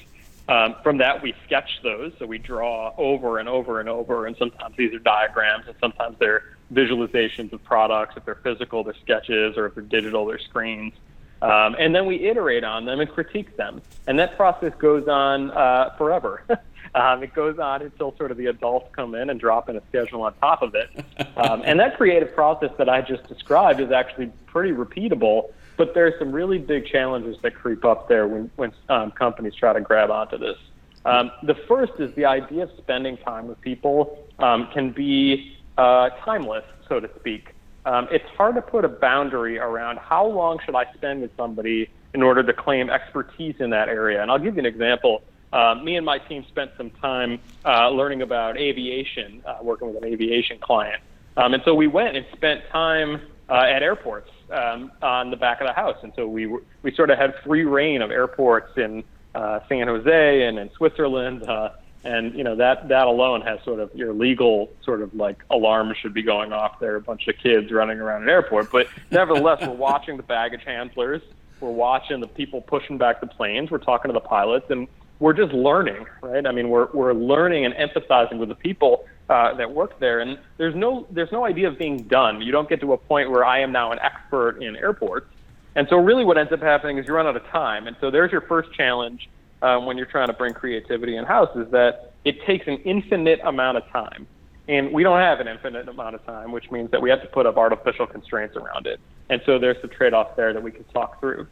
Um, 0.49 0.75
from 0.81 0.97
that, 0.99 1.21
we 1.21 1.33
sketch 1.45 1.81
those. 1.83 2.13
So 2.19 2.25
we 2.25 2.37
draw 2.37 2.93
over 2.97 3.39
and 3.39 3.49
over 3.49 3.79
and 3.79 3.89
over. 3.89 4.27
And 4.27 4.37
sometimes 4.37 4.75
these 4.77 4.93
are 4.93 4.99
diagrams, 4.99 5.67
and 5.67 5.75
sometimes 5.79 6.17
they're 6.19 6.43
visualizations 6.73 7.51
of 7.53 7.63
products. 7.63 8.15
If 8.17 8.25
they're 8.25 8.35
physical, 8.35 8.83
they're 8.83 8.93
sketches, 9.01 9.57
or 9.57 9.65
if 9.67 9.75
they're 9.75 9.83
digital, 9.83 10.25
they're 10.25 10.39
screens. 10.39 10.93
Um, 11.41 11.75
and 11.77 11.93
then 11.93 12.05
we 12.05 12.27
iterate 12.27 12.63
on 12.63 12.85
them 12.85 12.99
and 12.99 13.09
critique 13.09 13.57
them. 13.57 13.81
And 14.07 14.17
that 14.19 14.37
process 14.37 14.73
goes 14.79 15.07
on 15.07 15.51
uh, 15.51 15.91
forever. 15.97 16.43
um, 16.95 17.23
it 17.23 17.33
goes 17.33 17.59
on 17.59 17.81
until 17.81 18.15
sort 18.17 18.31
of 18.31 18.37
the 18.37 18.47
adults 18.47 18.89
come 18.95 19.15
in 19.15 19.29
and 19.29 19.39
drop 19.39 19.69
in 19.69 19.75
a 19.75 19.81
schedule 19.89 20.23
on 20.23 20.33
top 20.35 20.61
of 20.61 20.75
it. 20.75 20.89
Um, 21.37 21.61
and 21.65 21.79
that 21.79 21.97
creative 21.97 22.33
process 22.33 22.71
that 22.77 22.89
I 22.89 23.01
just 23.01 23.27
described 23.27 23.79
is 23.79 23.91
actually 23.91 24.31
pretty 24.47 24.71
repeatable 24.71 25.51
but 25.77 25.93
there 25.93 26.07
are 26.07 26.13
some 26.19 26.31
really 26.31 26.57
big 26.57 26.87
challenges 26.87 27.37
that 27.43 27.53
creep 27.55 27.85
up 27.85 28.09
there 28.09 28.27
when, 28.27 28.51
when 28.55 28.73
um, 28.89 29.11
companies 29.11 29.53
try 29.53 29.71
to 29.71 29.79
grab 29.79 30.09
onto 30.09 30.37
this. 30.37 30.57
Um, 31.05 31.31
the 31.43 31.55
first 31.67 31.93
is 31.99 32.13
the 32.15 32.25
idea 32.25 32.63
of 32.63 32.71
spending 32.77 33.15
time 33.17 33.47
with 33.47 33.61
people 33.61 34.27
um, 34.39 34.67
can 34.73 34.91
be 34.91 35.55
uh, 35.77 36.09
timeless, 36.25 36.65
so 36.89 36.99
to 36.99 37.09
speak. 37.19 37.53
Um, 37.85 38.07
it's 38.11 38.27
hard 38.35 38.55
to 38.55 38.61
put 38.61 38.83
a 38.83 38.89
boundary 38.89 39.59
around 39.59 39.99
how 39.99 40.25
long 40.25 40.59
should 40.65 40.75
I 40.75 40.91
spend 40.95 41.21
with 41.21 41.31
somebody 41.37 41.89
in 42.13 42.21
order 42.21 42.43
to 42.43 42.51
claim 42.51 42.89
expertise 42.89 43.55
in 43.59 43.69
that 43.69 43.87
area. 43.87 44.21
And 44.21 44.29
I'll 44.29 44.39
give 44.39 44.55
you 44.55 44.59
an 44.59 44.65
example. 44.65 45.21
Uh, 45.53 45.75
me 45.75 45.95
and 45.95 46.05
my 46.05 46.17
team 46.17 46.45
spent 46.49 46.71
some 46.77 46.89
time 46.89 47.39
uh, 47.65 47.89
learning 47.89 48.21
about 48.21 48.57
aviation, 48.57 49.41
uh, 49.45 49.57
working 49.61 49.87
with 49.87 50.03
an 50.03 50.05
aviation 50.05 50.59
client. 50.59 51.01
Um, 51.37 51.53
and 51.53 51.63
so 51.63 51.73
we 51.73 51.87
went 51.87 52.17
and 52.17 52.25
spent 52.35 52.67
time 52.69 53.21
uh, 53.49 53.53
at 53.61 53.81
airports 53.81 54.29
um, 54.51 54.91
on 55.01 55.29
the 55.29 55.37
back 55.37 55.61
of 55.61 55.67
the 55.67 55.73
house, 55.73 55.97
and 56.03 56.11
so 56.15 56.27
we 56.27 56.47
we 56.81 56.91
sort 56.95 57.09
of 57.09 57.17
had 57.17 57.35
free 57.45 57.63
rein 57.63 58.01
of 58.01 58.11
airports 58.11 58.77
in 58.77 59.03
uh, 59.35 59.59
San 59.69 59.87
Jose 59.87 60.43
and 60.43 60.59
in 60.59 60.69
Switzerland 60.71 61.43
uh, 61.43 61.69
And 62.03 62.35
you 62.35 62.43
know 62.43 62.55
that 62.55 62.87
that 62.87 63.07
alone 63.07 63.41
has 63.41 63.61
sort 63.63 63.79
of 63.79 63.93
your 63.93 64.13
legal 64.13 64.69
sort 64.83 65.01
of 65.01 65.13
like 65.13 65.43
alarm 65.49 65.93
should 65.99 66.13
be 66.13 66.23
going 66.23 66.53
off. 66.53 66.79
There. 66.79 66.93
are 66.93 66.97
A 66.97 67.01
bunch 67.01 67.27
of 67.27 67.37
kids 67.37 67.71
running 67.71 67.99
around 67.99 68.23
an 68.23 68.29
airport, 68.29 68.71
but 68.71 68.87
nevertheless, 69.11 69.59
we're 69.61 69.73
watching 69.73 70.15
the 70.15 70.23
baggage 70.23 70.63
handlers, 70.63 71.21
we're 71.59 71.71
watching 71.71 72.21
the 72.21 72.27
people 72.27 72.61
pushing 72.61 72.97
back 72.97 73.19
the 73.19 73.27
planes, 73.27 73.71
we're 73.71 73.79
talking 73.79 74.09
to 74.09 74.13
the 74.13 74.21
pilots, 74.21 74.69
and 74.69 74.87
we're 75.19 75.33
just 75.33 75.53
learning, 75.53 76.05
right? 76.21 76.45
I 76.45 76.51
mean, 76.51 76.69
we're 76.69 76.87
we're 76.93 77.13
learning 77.13 77.65
and 77.65 77.73
empathizing 77.75 78.37
with 78.37 78.49
the 78.49 78.55
people 78.55 79.05
uh, 79.29 79.53
that 79.55 79.71
work 79.71 79.99
there, 79.99 80.19
and 80.19 80.37
there's 80.57 80.75
no 80.75 81.07
there's 81.11 81.31
no 81.31 81.45
idea 81.45 81.67
of 81.67 81.77
being 81.77 82.03
done. 82.03 82.41
You 82.41 82.51
don't 82.51 82.69
get 82.69 82.81
to 82.81 82.93
a 82.93 82.97
point 82.97 83.31
where 83.31 83.45
I 83.45 83.59
am 83.59 83.71
now 83.71 83.91
an 83.91 83.99
expert 83.99 84.61
in 84.61 84.75
airports, 84.75 85.27
and 85.75 85.87
so 85.89 85.97
really 85.97 86.23
what 86.23 86.37
ends 86.37 86.51
up 86.51 86.61
happening 86.61 86.97
is 86.97 87.07
you 87.07 87.13
run 87.13 87.27
out 87.27 87.35
of 87.35 87.45
time, 87.47 87.87
and 87.87 87.95
so 87.99 88.11
there's 88.11 88.31
your 88.31 88.41
first 88.41 88.71
challenge 88.73 89.29
um, 89.61 89.85
when 89.85 89.97
you're 89.97 90.05
trying 90.05 90.27
to 90.27 90.33
bring 90.33 90.53
creativity 90.53 91.15
in 91.17 91.25
house 91.25 91.55
is 91.55 91.69
that 91.71 92.13
it 92.25 92.43
takes 92.45 92.67
an 92.67 92.77
infinite 92.85 93.39
amount 93.43 93.77
of 93.77 93.87
time. 93.89 94.27
And 94.69 94.91
we 94.91 95.03
don't 95.03 95.19
have 95.19 95.39
an 95.39 95.47
infinite 95.47 95.87
amount 95.87 96.15
of 96.15 96.25
time, 96.25 96.51
which 96.51 96.69
means 96.71 96.91
that 96.91 97.01
we 97.01 97.09
have 97.09 97.21
to 97.21 97.27
put 97.27 97.45
up 97.45 97.57
artificial 97.57 98.05
constraints 98.05 98.55
around 98.57 98.85
it. 98.85 98.99
And 99.29 99.41
so 99.45 99.57
there's 99.57 99.81
the 99.81 99.87
trade 99.87 100.13
off 100.13 100.35
there 100.35 100.51
that 100.51 100.61
we 100.61 100.71
can 100.71 100.83
talk 100.85 101.19
through. 101.21 101.47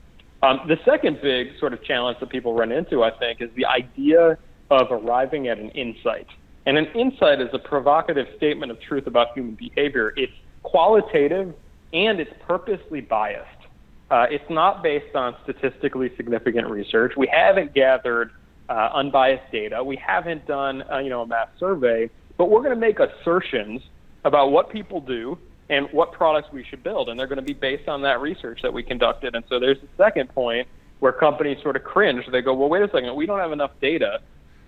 Um, 0.45 0.59
the 0.67 0.77
second 0.85 1.19
big 1.23 1.57
sort 1.59 1.73
of 1.73 1.83
challenge 1.83 2.19
that 2.19 2.29
people 2.29 2.53
run 2.53 2.71
into, 2.71 3.03
I 3.03 3.09
think, 3.17 3.41
is 3.41 3.49
the 3.55 3.65
idea 3.65 4.37
of 4.69 4.91
arriving 4.91 5.47
at 5.47 5.57
an 5.57 5.69
insight. 5.71 6.27
And 6.67 6.77
an 6.77 6.85
insight 6.93 7.41
is 7.41 7.49
a 7.53 7.57
provocative 7.57 8.27
statement 8.37 8.71
of 8.71 8.79
truth 8.79 9.07
about 9.07 9.33
human 9.33 9.55
behavior. 9.55 10.13
It's 10.15 10.33
qualitative 10.61 11.55
and 11.93 12.19
it's 12.19 12.31
purposely 12.47 13.01
biased. 13.01 13.49
Uh, 14.11 14.27
it's 14.29 14.47
not 14.51 14.83
based 14.83 15.15
on 15.15 15.35
statistically 15.43 16.11
significant 16.15 16.69
research. 16.69 17.13
We 17.17 17.27
haven't 17.27 17.73
gathered 17.73 18.31
uh, 18.69 18.89
unbiased 18.93 19.51
data. 19.51 19.83
We 19.83 19.95
haven't 19.95 20.45
done 20.45 20.83
uh, 20.91 20.99
you 20.99 21.09
know 21.09 21.21
a 21.21 21.27
mass 21.27 21.47
survey, 21.59 22.09
but 22.37 22.51
we're 22.51 22.61
going 22.61 22.73
to 22.73 22.79
make 22.79 22.99
assertions 22.99 23.81
about 24.23 24.51
what 24.51 24.69
people 24.69 25.01
do 25.01 25.39
and 25.69 25.87
what 25.91 26.11
products 26.11 26.49
we 26.53 26.63
should 26.63 26.83
build, 26.83 27.09
and 27.09 27.19
they're 27.19 27.27
going 27.27 27.37
to 27.37 27.41
be 27.41 27.53
based 27.53 27.87
on 27.87 28.01
that 28.03 28.21
research 28.21 28.59
that 28.61 28.71
we 28.71 28.83
conducted. 28.83 29.35
And 29.35 29.43
so 29.49 29.59
there's 29.59 29.79
the 29.79 29.87
second 29.97 30.29
point 30.29 30.67
where 30.99 31.11
companies 31.11 31.57
sort 31.63 31.75
of 31.75 31.83
cringe. 31.83 32.23
They 32.31 32.41
go, 32.41 32.53
well, 32.53 32.69
wait 32.69 32.83
a 32.83 32.87
second, 32.87 33.15
we 33.15 33.25
don't 33.25 33.39
have 33.39 33.51
enough 33.51 33.71
data 33.81 34.19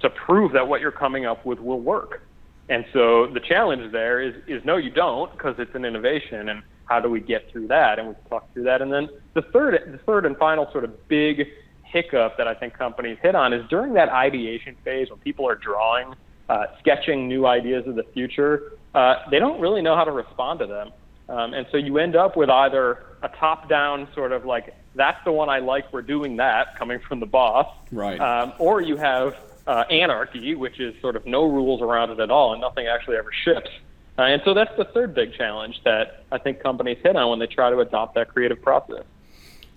to 0.02 0.10
prove 0.10 0.54
that 0.54 0.68
what 0.68 0.82
you're 0.82 0.92
coming 0.92 1.26
up 1.26 1.46
with 1.46 1.60
will 1.60 1.80
work. 1.80 2.22
And 2.70 2.86
so 2.94 3.28
the 3.28 3.40
challenge 3.40 3.92
there 3.92 4.22
is 4.22 4.36
is 4.48 4.64
no, 4.66 4.78
you 4.78 4.92
don't, 4.92 5.32
because 5.32 5.56
it's 5.58 5.74
an 5.74 5.86
innovation 5.86 6.50
and 6.50 6.64
how 6.86 7.00
do 7.00 7.10
we 7.10 7.20
get 7.20 7.50
through 7.52 7.68
that? 7.68 8.00
And 8.00 8.10
we 8.10 8.16
talk 8.30 8.52
through 8.54 8.64
that. 8.64 8.82
And 8.82 8.92
then 8.92 9.10
the 9.34 9.42
third, 9.42 9.80
the 9.92 9.98
third 10.00 10.26
and 10.26 10.36
final 10.38 10.70
sort 10.72 10.84
of 10.84 11.08
big 11.08 11.48
hiccup 11.84 12.38
that 12.38 12.48
I 12.48 12.54
think 12.54 12.78
companies 12.78 13.18
hit 13.22 13.36
on 13.36 13.54
is 13.54 13.68
during 13.70 13.94
that 13.94 14.10
ideation 14.10 14.76
phase 14.84 15.10
when 15.10 15.20
people 15.20 15.48
are 15.48 15.56
drawing, 15.56 16.14
uh, 16.50 16.66
sketching 16.80 17.28
new 17.28 17.46
ideas 17.46 17.88
of 17.88 17.96
the 17.96 18.04
future, 18.14 18.74
uh, 18.94 19.30
they 19.30 19.40
don't 19.40 19.60
really 19.60 19.82
know 19.82 19.96
how 19.96 20.04
to 20.04 20.12
respond 20.12 20.60
to 20.60 20.68
them. 20.68 20.92
Um, 21.30 21.54
and 21.54 21.68
so 21.72 21.78
you 21.78 21.98
end 21.98 22.16
up 22.16 22.38
with 22.38 22.50
either 22.50 23.04
a 23.22 23.30
top-down 23.30 24.08
sort 24.14 24.32
of 24.32 24.46
like 24.46 24.74
that's 24.96 25.24
the 25.26 25.32
one 25.32 25.50
I 25.50 25.60
like, 25.60 25.92
we're 25.94 26.02
doing 26.02 26.38
that, 26.38 26.78
coming 26.78 27.00
from 27.00 27.20
the 27.20 27.26
boss, 27.26 27.68
right? 27.92 28.20
Um, 28.20 28.54
or 28.58 28.82
you 28.82 28.98
have 28.98 29.36
uh, 29.68 29.84
anarchy, 29.90 30.56
which 30.56 30.80
is 30.80 31.00
sort 31.02 31.16
of 31.16 31.26
no 31.26 31.44
rules 31.44 31.82
around 31.82 32.10
it 32.12 32.20
at 32.20 32.32
all, 32.32 32.54
and 32.54 32.62
nothing 32.62 32.88
actually 32.88 33.18
ever 33.18 33.32
ships. 33.44 33.70
Uh, 34.18 34.24
and 34.24 34.42
so 34.44 34.54
that's 34.54 34.76
the 34.78 34.86
third 34.86 35.14
big 35.14 35.34
challenge 35.34 35.80
that 35.84 36.24
I 36.32 36.40
think 36.40 36.62
companies 36.62 36.98
hit 37.04 37.16
on 37.16 37.30
when 37.30 37.40
they 37.40 37.46
try 37.46 37.70
to 37.70 37.80
adopt 37.80 38.16
that 38.16 38.30
creative 38.30 38.62
process. 38.62 39.04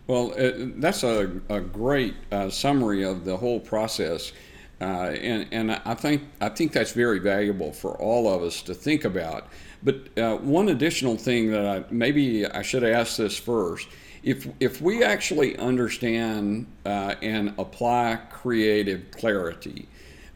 Well, 0.07 0.33
uh, 0.33 0.53
that's 0.77 1.05
a, 1.05 1.41
a 1.51 1.61
great 1.61 2.15
uh, 2.33 2.49
summary 2.49 3.05
of 3.05 3.25
the 3.25 3.37
whole 3.37 3.61
process. 3.61 4.33
Uh, 4.81 5.11
and 5.21 5.47
and 5.53 5.73
I 5.85 5.95
think 5.95 6.23
I 6.41 6.49
think 6.49 6.73
that's 6.73 6.93
very 6.93 7.19
valuable 7.19 7.73
for 7.73 7.93
all 7.99 8.33
of 8.33 8.43
us 8.43 8.63
to 8.63 8.75
think 8.75 9.05
about. 9.05 9.49
But 9.83 10.19
uh, 10.19 10.37
one 10.37 10.69
additional 10.69 11.17
thing 11.17 11.51
that 11.51 11.67
I 11.67 11.85
maybe 11.91 12.47
I 12.47 12.63
should 12.63 12.85
ask 12.85 13.19
this 13.19 13.37
first: 13.37 13.89
if 14.23 14.49
if 14.59 14.81
we 14.81 15.05
actually 15.05 15.57
understand 15.59 16.67
uh, 16.87 17.15
and 17.21 17.53
apply 17.59 18.21
creative 18.31 19.11
clarity, 19.11 19.87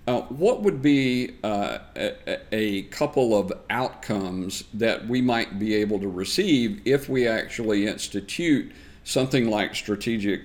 uh, 0.06 0.20
what 0.22 0.62
would 0.62 0.82
be 0.82 1.36
uh, 1.42 1.78
a, 1.96 2.38
a, 2.52 2.82
couple 2.82 3.38
of 3.38 3.50
outcomes 3.70 4.64
that 4.74 5.08
we 5.08 5.22
might 5.22 5.58
be 5.58 5.74
able 5.74 5.98
to 5.98 6.08
receive 6.08 6.82
if 6.84 7.08
we 7.08 7.26
actually 7.26 7.86
institute 7.86 8.70
something 9.04 9.48
like 9.48 9.74
strategic 9.74 10.42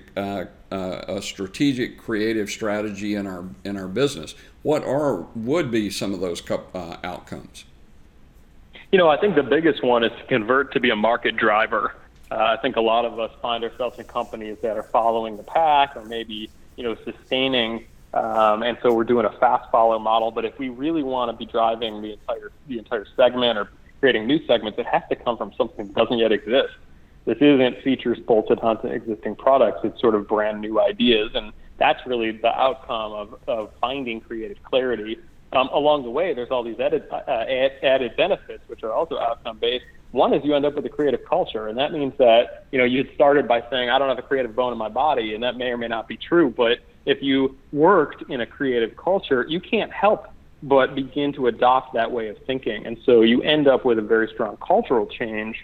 uh, 0.70 1.04
a 1.08 1.22
strategic 1.22 1.98
creative 1.98 2.50
strategy 2.50 3.14
in 3.14 3.26
our 3.26 3.44
in 3.64 3.76
our 3.76 3.88
business? 3.88 4.34
What 4.62 4.84
are 4.84 5.26
would 5.34 5.70
be 5.70 5.90
some 5.90 6.12
of 6.14 6.20
those 6.20 6.42
uh, 6.50 6.96
outcomes? 7.02 7.64
You 8.92 8.98
know, 8.98 9.08
I 9.08 9.16
think 9.16 9.36
the 9.36 9.42
biggest 9.42 9.84
one 9.84 10.02
is 10.04 10.12
to 10.18 10.26
convert 10.26 10.72
to 10.72 10.80
be 10.80 10.90
a 10.90 10.96
market 10.96 11.36
driver. 11.36 11.94
Uh, 12.30 12.36
I 12.36 12.56
think 12.62 12.76
a 12.76 12.80
lot 12.80 13.04
of 13.04 13.18
us 13.18 13.32
find 13.42 13.64
ourselves 13.64 13.98
in 13.98 14.04
companies 14.04 14.58
that 14.62 14.76
are 14.76 14.82
following 14.84 15.36
the 15.36 15.42
pack 15.42 15.96
or 15.96 16.04
maybe 16.04 16.50
you 16.76 16.84
know 16.84 16.96
sustaining 17.04 17.86
um, 18.12 18.64
and 18.64 18.76
so 18.82 18.92
we're 18.92 19.04
doing 19.04 19.24
a 19.24 19.30
fast 19.38 19.70
follow 19.70 19.98
model. 19.98 20.30
But 20.30 20.44
if 20.44 20.58
we 20.58 20.68
really 20.68 21.02
want 21.02 21.30
to 21.30 21.36
be 21.36 21.50
driving 21.50 22.02
the 22.02 22.12
entire 22.12 22.50
the 22.66 22.78
entire 22.78 23.06
segment 23.16 23.58
or 23.58 23.70
creating 24.00 24.26
new 24.26 24.44
segments, 24.46 24.78
it 24.78 24.86
has 24.86 25.02
to 25.10 25.16
come 25.16 25.36
from 25.36 25.52
something 25.56 25.86
that 25.86 25.94
doesn't 25.94 26.18
yet 26.18 26.32
exist. 26.32 26.74
This 27.24 27.38
isn't 27.40 27.82
features 27.82 28.18
bolted 28.26 28.60
onto 28.60 28.88
existing 28.88 29.36
products. 29.36 29.80
It's 29.84 30.00
sort 30.00 30.14
of 30.14 30.26
brand 30.26 30.60
new 30.60 30.80
ideas, 30.80 31.30
and 31.34 31.52
that's 31.78 32.00
really 32.06 32.32
the 32.32 32.48
outcome 32.48 33.12
of, 33.12 33.34
of 33.46 33.70
finding 33.80 34.20
creative 34.20 34.62
clarity. 34.62 35.18
Um, 35.52 35.68
along 35.72 36.04
the 36.04 36.10
way, 36.10 36.32
there's 36.32 36.50
all 36.50 36.62
these 36.62 36.78
added, 36.78 37.04
uh, 37.10 37.44
added 37.82 38.16
benefits, 38.16 38.62
which 38.68 38.82
are 38.82 38.92
also 38.92 39.18
outcome 39.18 39.58
based. 39.58 39.84
One 40.12 40.32
is 40.32 40.44
you 40.44 40.54
end 40.54 40.64
up 40.64 40.74
with 40.74 40.86
a 40.86 40.88
creative 40.88 41.24
culture, 41.24 41.68
and 41.68 41.78
that 41.78 41.92
means 41.92 42.14
that 42.18 42.66
you 42.72 42.78
know 42.78 42.84
you 42.84 43.08
started 43.14 43.46
by 43.46 43.62
saying 43.70 43.90
I 43.90 43.98
don't 43.98 44.08
have 44.08 44.18
a 44.18 44.22
creative 44.22 44.56
bone 44.56 44.72
in 44.72 44.78
my 44.78 44.88
body, 44.88 45.34
and 45.34 45.42
that 45.42 45.56
may 45.56 45.66
or 45.66 45.76
may 45.76 45.88
not 45.88 46.08
be 46.08 46.16
true, 46.16 46.52
but 46.56 46.78
if 47.06 47.22
you 47.22 47.56
worked 47.72 48.28
in 48.28 48.40
a 48.40 48.46
creative 48.46 48.96
culture, 48.96 49.46
you 49.48 49.60
can't 49.60 49.92
help 49.92 50.26
but 50.62 50.94
begin 50.94 51.32
to 51.32 51.46
adopt 51.46 51.94
that 51.94 52.10
way 52.10 52.28
of 52.28 52.36
thinking. 52.46 52.86
And 52.86 52.98
so 53.06 53.22
you 53.22 53.42
end 53.42 53.66
up 53.66 53.84
with 53.84 53.98
a 53.98 54.02
very 54.02 54.28
strong 54.32 54.58
cultural 54.58 55.06
change 55.06 55.56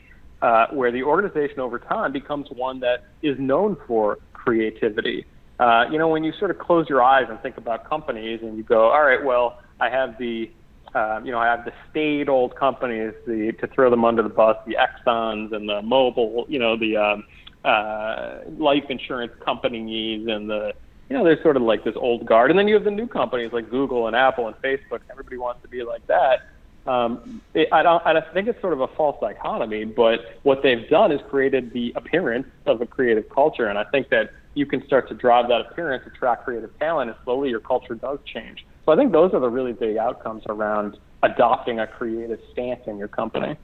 uh, 0.42 0.66
where 0.70 0.92
the 0.92 1.02
organization 1.02 1.60
over 1.60 1.78
time 1.78 2.12
becomes 2.12 2.48
one 2.50 2.80
that 2.80 3.04
is 3.22 3.38
known 3.38 3.76
for 3.86 4.18
creativity. 4.32 5.24
Uh, 5.58 5.84
you 5.90 5.98
know, 5.98 6.08
when 6.08 6.22
you 6.22 6.32
sort 6.38 6.50
of 6.50 6.58
close 6.58 6.86
your 6.88 7.02
eyes 7.02 7.26
and 7.28 7.40
think 7.40 7.56
about 7.56 7.88
companies 7.88 8.40
and 8.42 8.56
you 8.56 8.62
go, 8.62 8.90
all 8.90 9.02
right, 9.02 9.24
well, 9.24 9.60
I 9.80 9.88
have 9.88 10.18
the, 10.18 10.50
uh, 10.94 11.20
you 11.24 11.32
know, 11.32 11.38
I 11.38 11.46
have 11.46 11.64
the 11.64 11.72
staid 11.90 12.28
old 12.28 12.54
companies, 12.56 13.14
the 13.26 13.52
to 13.60 13.66
throw 13.68 13.90
them 13.90 14.04
under 14.04 14.22
the 14.22 14.28
bus, 14.28 14.56
the 14.66 14.76
Exxon's 14.76 15.52
and 15.52 15.68
the 15.68 15.80
Mobil, 15.80 16.44
you 16.48 16.58
know, 16.58 16.76
the 16.76 16.96
um, 16.96 17.24
uh, 17.64 18.40
life 18.58 18.84
insurance 18.90 19.32
companies 19.44 20.26
and 20.28 20.48
the 20.48 20.72
you 21.08 21.16
know, 21.16 21.22
there's 21.22 21.42
sort 21.42 21.56
of 21.56 21.62
like 21.62 21.84
this 21.84 21.94
old 21.96 22.26
guard, 22.26 22.50
and 22.50 22.58
then 22.58 22.66
you 22.66 22.74
have 22.74 22.84
the 22.84 22.90
new 22.90 23.06
companies 23.06 23.52
like 23.52 23.70
Google 23.70 24.08
and 24.08 24.16
Apple 24.16 24.48
and 24.48 24.56
Facebook. 24.56 25.00
Everybody 25.08 25.36
wants 25.36 25.62
to 25.62 25.68
be 25.68 25.84
like 25.84 26.04
that. 26.08 26.48
Um, 26.86 27.42
it, 27.54 27.68
I 27.72 27.82
don't. 27.82 28.04
I 28.06 28.20
think 28.32 28.48
it's 28.48 28.60
sort 28.60 28.72
of 28.72 28.80
a 28.80 28.88
false 28.88 29.16
dichotomy, 29.20 29.84
but 29.84 30.38
what 30.42 30.62
they've 30.62 30.88
done 30.88 31.10
is 31.10 31.20
created 31.28 31.72
the 31.72 31.92
appearance 31.96 32.46
of 32.66 32.80
a 32.80 32.86
creative 32.86 33.28
culture, 33.28 33.66
and 33.66 33.78
I 33.78 33.84
think 33.84 34.08
that 34.10 34.30
you 34.54 34.66
can 34.66 34.84
start 34.86 35.08
to 35.08 35.14
drive 35.14 35.48
that 35.48 35.60
appearance, 35.62 36.04
attract 36.06 36.44
creative 36.44 36.76
talent, 36.78 37.10
and 37.10 37.18
slowly 37.24 37.50
your 37.50 37.60
culture 37.60 37.94
does 37.94 38.18
change. 38.24 38.64
So 38.84 38.92
I 38.92 38.96
think 38.96 39.12
those 39.12 39.34
are 39.34 39.40
the 39.40 39.50
really 39.50 39.72
big 39.72 39.96
outcomes 39.96 40.44
around 40.48 40.96
adopting 41.22 41.80
a 41.80 41.86
creative 41.86 42.40
stance 42.52 42.80
in 42.86 42.98
your 42.98 43.08
company. 43.08 43.56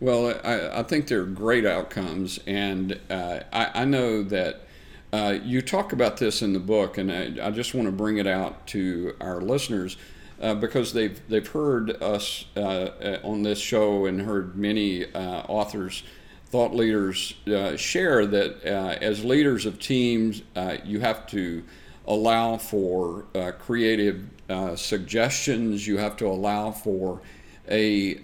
Well, 0.00 0.38
I, 0.44 0.80
I 0.80 0.82
think 0.82 1.06
they're 1.06 1.24
great 1.24 1.64
outcomes, 1.64 2.38
and 2.46 3.00
uh, 3.08 3.40
I, 3.52 3.82
I 3.82 3.84
know 3.84 4.22
that 4.24 4.66
uh, 5.12 5.38
you 5.42 5.62
talk 5.62 5.92
about 5.92 6.18
this 6.18 6.42
in 6.42 6.52
the 6.52 6.60
book, 6.60 6.98
and 6.98 7.10
I, 7.10 7.46
I, 7.46 7.50
just 7.50 7.74
want 7.74 7.86
to 7.86 7.92
bring 7.92 8.18
it 8.18 8.26
out 8.26 8.66
to 8.68 9.16
our 9.20 9.40
listeners 9.40 9.96
uh, 10.40 10.54
because 10.54 10.92
they've 10.92 11.20
they've 11.28 11.48
heard 11.48 12.02
us 12.02 12.44
uh, 12.56 12.60
uh 12.60 13.18
on 13.22 13.42
this 13.42 13.58
show 13.58 14.06
and 14.06 14.22
heard 14.22 14.56
many 14.56 15.04
uh, 15.14 15.42
authors, 15.48 16.02
thought 16.46 16.74
leaders 16.74 17.34
share 17.76 18.26
that 18.26 18.62
as 18.64 19.24
leaders 19.24 19.66
of 19.66 19.78
teams, 19.78 20.42
you 20.84 21.00
have 21.00 21.26
to 21.26 21.64
allow 22.06 22.56
for 22.56 23.24
creative 23.58 24.28
suggestions. 24.76 25.86
You 25.86 25.98
have 25.98 26.16
to 26.18 26.26
allow 26.26 26.70
for 26.70 27.20
a 27.68 28.14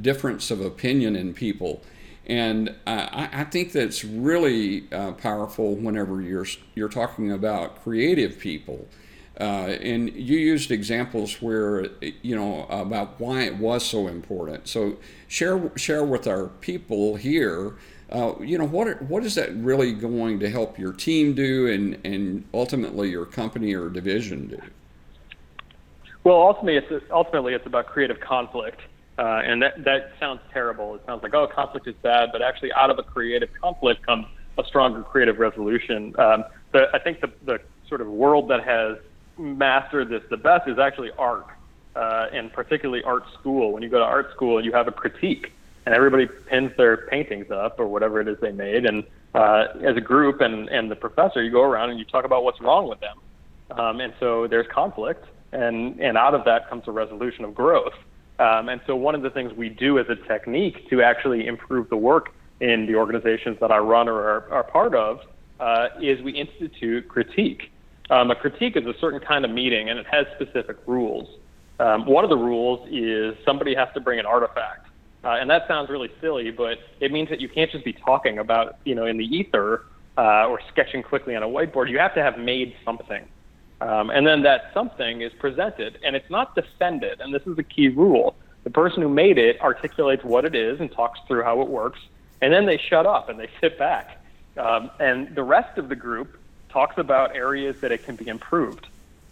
difference 0.00 0.50
of 0.50 0.60
opinion 0.62 1.14
in 1.14 1.34
people. 1.34 1.82
And 2.28 2.74
I, 2.86 3.28
I 3.32 3.44
think 3.44 3.72
that's 3.72 4.04
really 4.04 4.86
uh, 4.92 5.12
powerful 5.12 5.74
whenever 5.74 6.20
you're 6.20 6.46
you're 6.74 6.90
talking 6.90 7.32
about 7.32 7.82
creative 7.82 8.38
people. 8.38 8.86
Uh, 9.40 9.76
and 9.80 10.12
you 10.14 10.36
used 10.36 10.72
examples 10.72 11.40
where 11.40 11.86
you 12.22 12.34
know 12.34 12.66
about 12.70 13.20
why 13.20 13.42
it 13.42 13.56
was 13.56 13.86
so 13.86 14.08
important. 14.08 14.66
So 14.66 14.96
share 15.28 15.70
share 15.76 16.04
with 16.04 16.26
our 16.26 16.48
people 16.48 17.14
here. 17.14 17.74
Uh, 18.10 18.34
you 18.40 18.58
know 18.58 18.64
what 18.64 19.00
what 19.02 19.24
is 19.24 19.36
that 19.36 19.54
really 19.54 19.92
going 19.92 20.40
to 20.40 20.50
help 20.50 20.76
your 20.76 20.92
team 20.92 21.34
do, 21.34 21.68
and 21.68 22.04
and 22.04 22.44
ultimately 22.52 23.10
your 23.10 23.26
company 23.26 23.74
or 23.74 23.88
division 23.88 24.48
do? 24.48 24.60
Well, 26.24 26.40
ultimately, 26.40 26.76
it's 26.76 27.04
ultimately 27.12 27.54
it's 27.54 27.66
about 27.66 27.86
creative 27.86 28.18
conflict, 28.18 28.80
uh, 29.18 29.42
and 29.44 29.62
that 29.62 29.84
that 29.84 30.12
sounds 30.18 30.40
terrible. 30.52 30.96
It 30.96 31.02
sounds 31.06 31.22
like 31.22 31.32
oh, 31.34 31.46
conflict 31.46 31.86
is 31.86 31.94
bad, 32.02 32.30
but 32.32 32.42
actually, 32.42 32.72
out 32.72 32.90
of 32.90 32.98
a 32.98 33.04
creative 33.04 33.50
conflict 33.62 34.04
comes 34.04 34.26
a 34.58 34.64
stronger 34.64 35.02
creative 35.04 35.38
resolution. 35.38 36.12
Um, 36.18 36.44
I 36.74 36.98
think 36.98 37.20
the 37.20 37.30
the 37.44 37.60
sort 37.88 38.00
of 38.00 38.08
world 38.08 38.48
that 38.48 38.64
has 38.64 38.98
mastered 39.38 40.08
this 40.08 40.22
the 40.30 40.36
best 40.36 40.68
is 40.68 40.78
actually 40.78 41.10
art, 41.18 41.46
uh, 41.96 42.26
and 42.32 42.52
particularly 42.52 43.02
art 43.04 43.24
school. 43.38 43.72
When 43.72 43.82
you 43.82 43.88
go 43.88 43.98
to 43.98 44.04
art 44.04 44.30
school, 44.34 44.62
you 44.64 44.72
have 44.72 44.88
a 44.88 44.92
critique, 44.92 45.52
and 45.86 45.94
everybody 45.94 46.26
pins 46.26 46.72
their 46.76 47.08
paintings 47.08 47.50
up 47.50 47.78
or 47.78 47.86
whatever 47.86 48.20
it 48.20 48.28
is 48.28 48.36
they 48.40 48.52
made, 48.52 48.84
and 48.84 49.04
uh, 49.34 49.66
as 49.84 49.96
a 49.96 50.00
group 50.00 50.40
and 50.40 50.68
and 50.68 50.90
the 50.90 50.96
professor, 50.96 51.42
you 51.42 51.50
go 51.50 51.62
around 51.62 51.90
and 51.90 51.98
you 51.98 52.04
talk 52.04 52.24
about 52.24 52.44
what's 52.44 52.60
wrong 52.60 52.88
with 52.88 53.00
them, 53.00 53.18
um, 53.78 54.00
and 54.00 54.12
so 54.20 54.46
there's 54.46 54.66
conflict, 54.68 55.24
and 55.52 56.00
and 56.00 56.16
out 56.16 56.34
of 56.34 56.44
that 56.44 56.68
comes 56.68 56.84
a 56.86 56.92
resolution 56.92 57.44
of 57.44 57.54
growth. 57.54 57.94
Um, 58.38 58.68
and 58.68 58.80
so 58.86 58.94
one 58.94 59.16
of 59.16 59.22
the 59.22 59.30
things 59.30 59.52
we 59.52 59.68
do 59.68 59.98
as 59.98 60.06
a 60.08 60.14
technique 60.14 60.88
to 60.90 61.02
actually 61.02 61.46
improve 61.46 61.88
the 61.88 61.96
work 61.96 62.32
in 62.60 62.86
the 62.86 62.94
organizations 62.94 63.58
that 63.60 63.70
I 63.70 63.78
run 63.78 64.08
or 64.08 64.20
are, 64.20 64.52
are 64.52 64.64
part 64.64 64.94
of 64.94 65.20
uh, 65.60 65.88
is 66.00 66.20
we 66.22 66.32
institute 66.32 67.08
critique. 67.08 67.72
Um, 68.10 68.30
a 68.30 68.34
critique 68.34 68.76
is 68.76 68.86
a 68.86 68.94
certain 69.00 69.20
kind 69.20 69.44
of 69.44 69.50
meeting, 69.50 69.90
and 69.90 69.98
it 69.98 70.06
has 70.06 70.26
specific 70.34 70.76
rules. 70.86 71.28
Um, 71.78 72.06
one 72.06 72.24
of 72.24 72.30
the 72.30 72.36
rules 72.36 72.88
is 72.90 73.36
somebody 73.44 73.74
has 73.74 73.88
to 73.94 74.00
bring 74.00 74.18
an 74.18 74.26
artifact, 74.26 74.88
uh, 75.24 75.36
and 75.40 75.48
that 75.50 75.68
sounds 75.68 75.90
really 75.90 76.10
silly, 76.20 76.50
but 76.50 76.78
it 77.00 77.12
means 77.12 77.28
that 77.28 77.40
you 77.40 77.48
can't 77.48 77.70
just 77.70 77.84
be 77.84 77.92
talking 77.92 78.38
about, 78.38 78.78
you 78.84 78.94
know, 78.94 79.06
in 79.06 79.18
the 79.18 79.24
ether 79.24 79.84
uh, 80.16 80.46
or 80.46 80.60
sketching 80.72 81.02
quickly 81.02 81.36
on 81.36 81.42
a 81.42 81.46
whiteboard. 81.46 81.90
You 81.90 81.98
have 81.98 82.14
to 82.14 82.22
have 82.22 82.38
made 82.38 82.74
something. 82.84 83.28
Um, 83.80 84.10
and 84.10 84.26
then 84.26 84.42
that 84.42 84.70
something 84.74 85.22
is 85.22 85.32
presented, 85.38 85.98
and 86.04 86.16
it's 86.16 86.28
not 86.30 86.54
defended. 86.54 87.20
And 87.20 87.32
this 87.32 87.42
is 87.46 87.56
the 87.56 87.62
key 87.62 87.88
rule. 87.88 88.34
The 88.64 88.70
person 88.70 89.02
who 89.02 89.08
made 89.08 89.38
it 89.38 89.60
articulates 89.60 90.24
what 90.24 90.44
it 90.44 90.54
is 90.54 90.80
and 90.80 90.90
talks 90.90 91.20
through 91.28 91.44
how 91.44 91.60
it 91.62 91.68
works, 91.68 92.00
and 92.42 92.52
then 92.52 92.66
they 92.66 92.80
shut 92.88 93.06
up 93.06 93.28
and 93.28 93.38
they 93.38 93.48
sit 93.60 93.78
back. 93.78 94.22
Um, 94.56 94.90
and 94.98 95.34
the 95.36 95.44
rest 95.44 95.78
of 95.78 95.88
the 95.88 95.94
group 95.94 96.36
talks 96.68 96.98
about 96.98 97.34
areas 97.34 97.80
that 97.80 97.92
it 97.92 98.04
can 98.04 98.16
be 98.16 98.28
improved. 98.28 98.86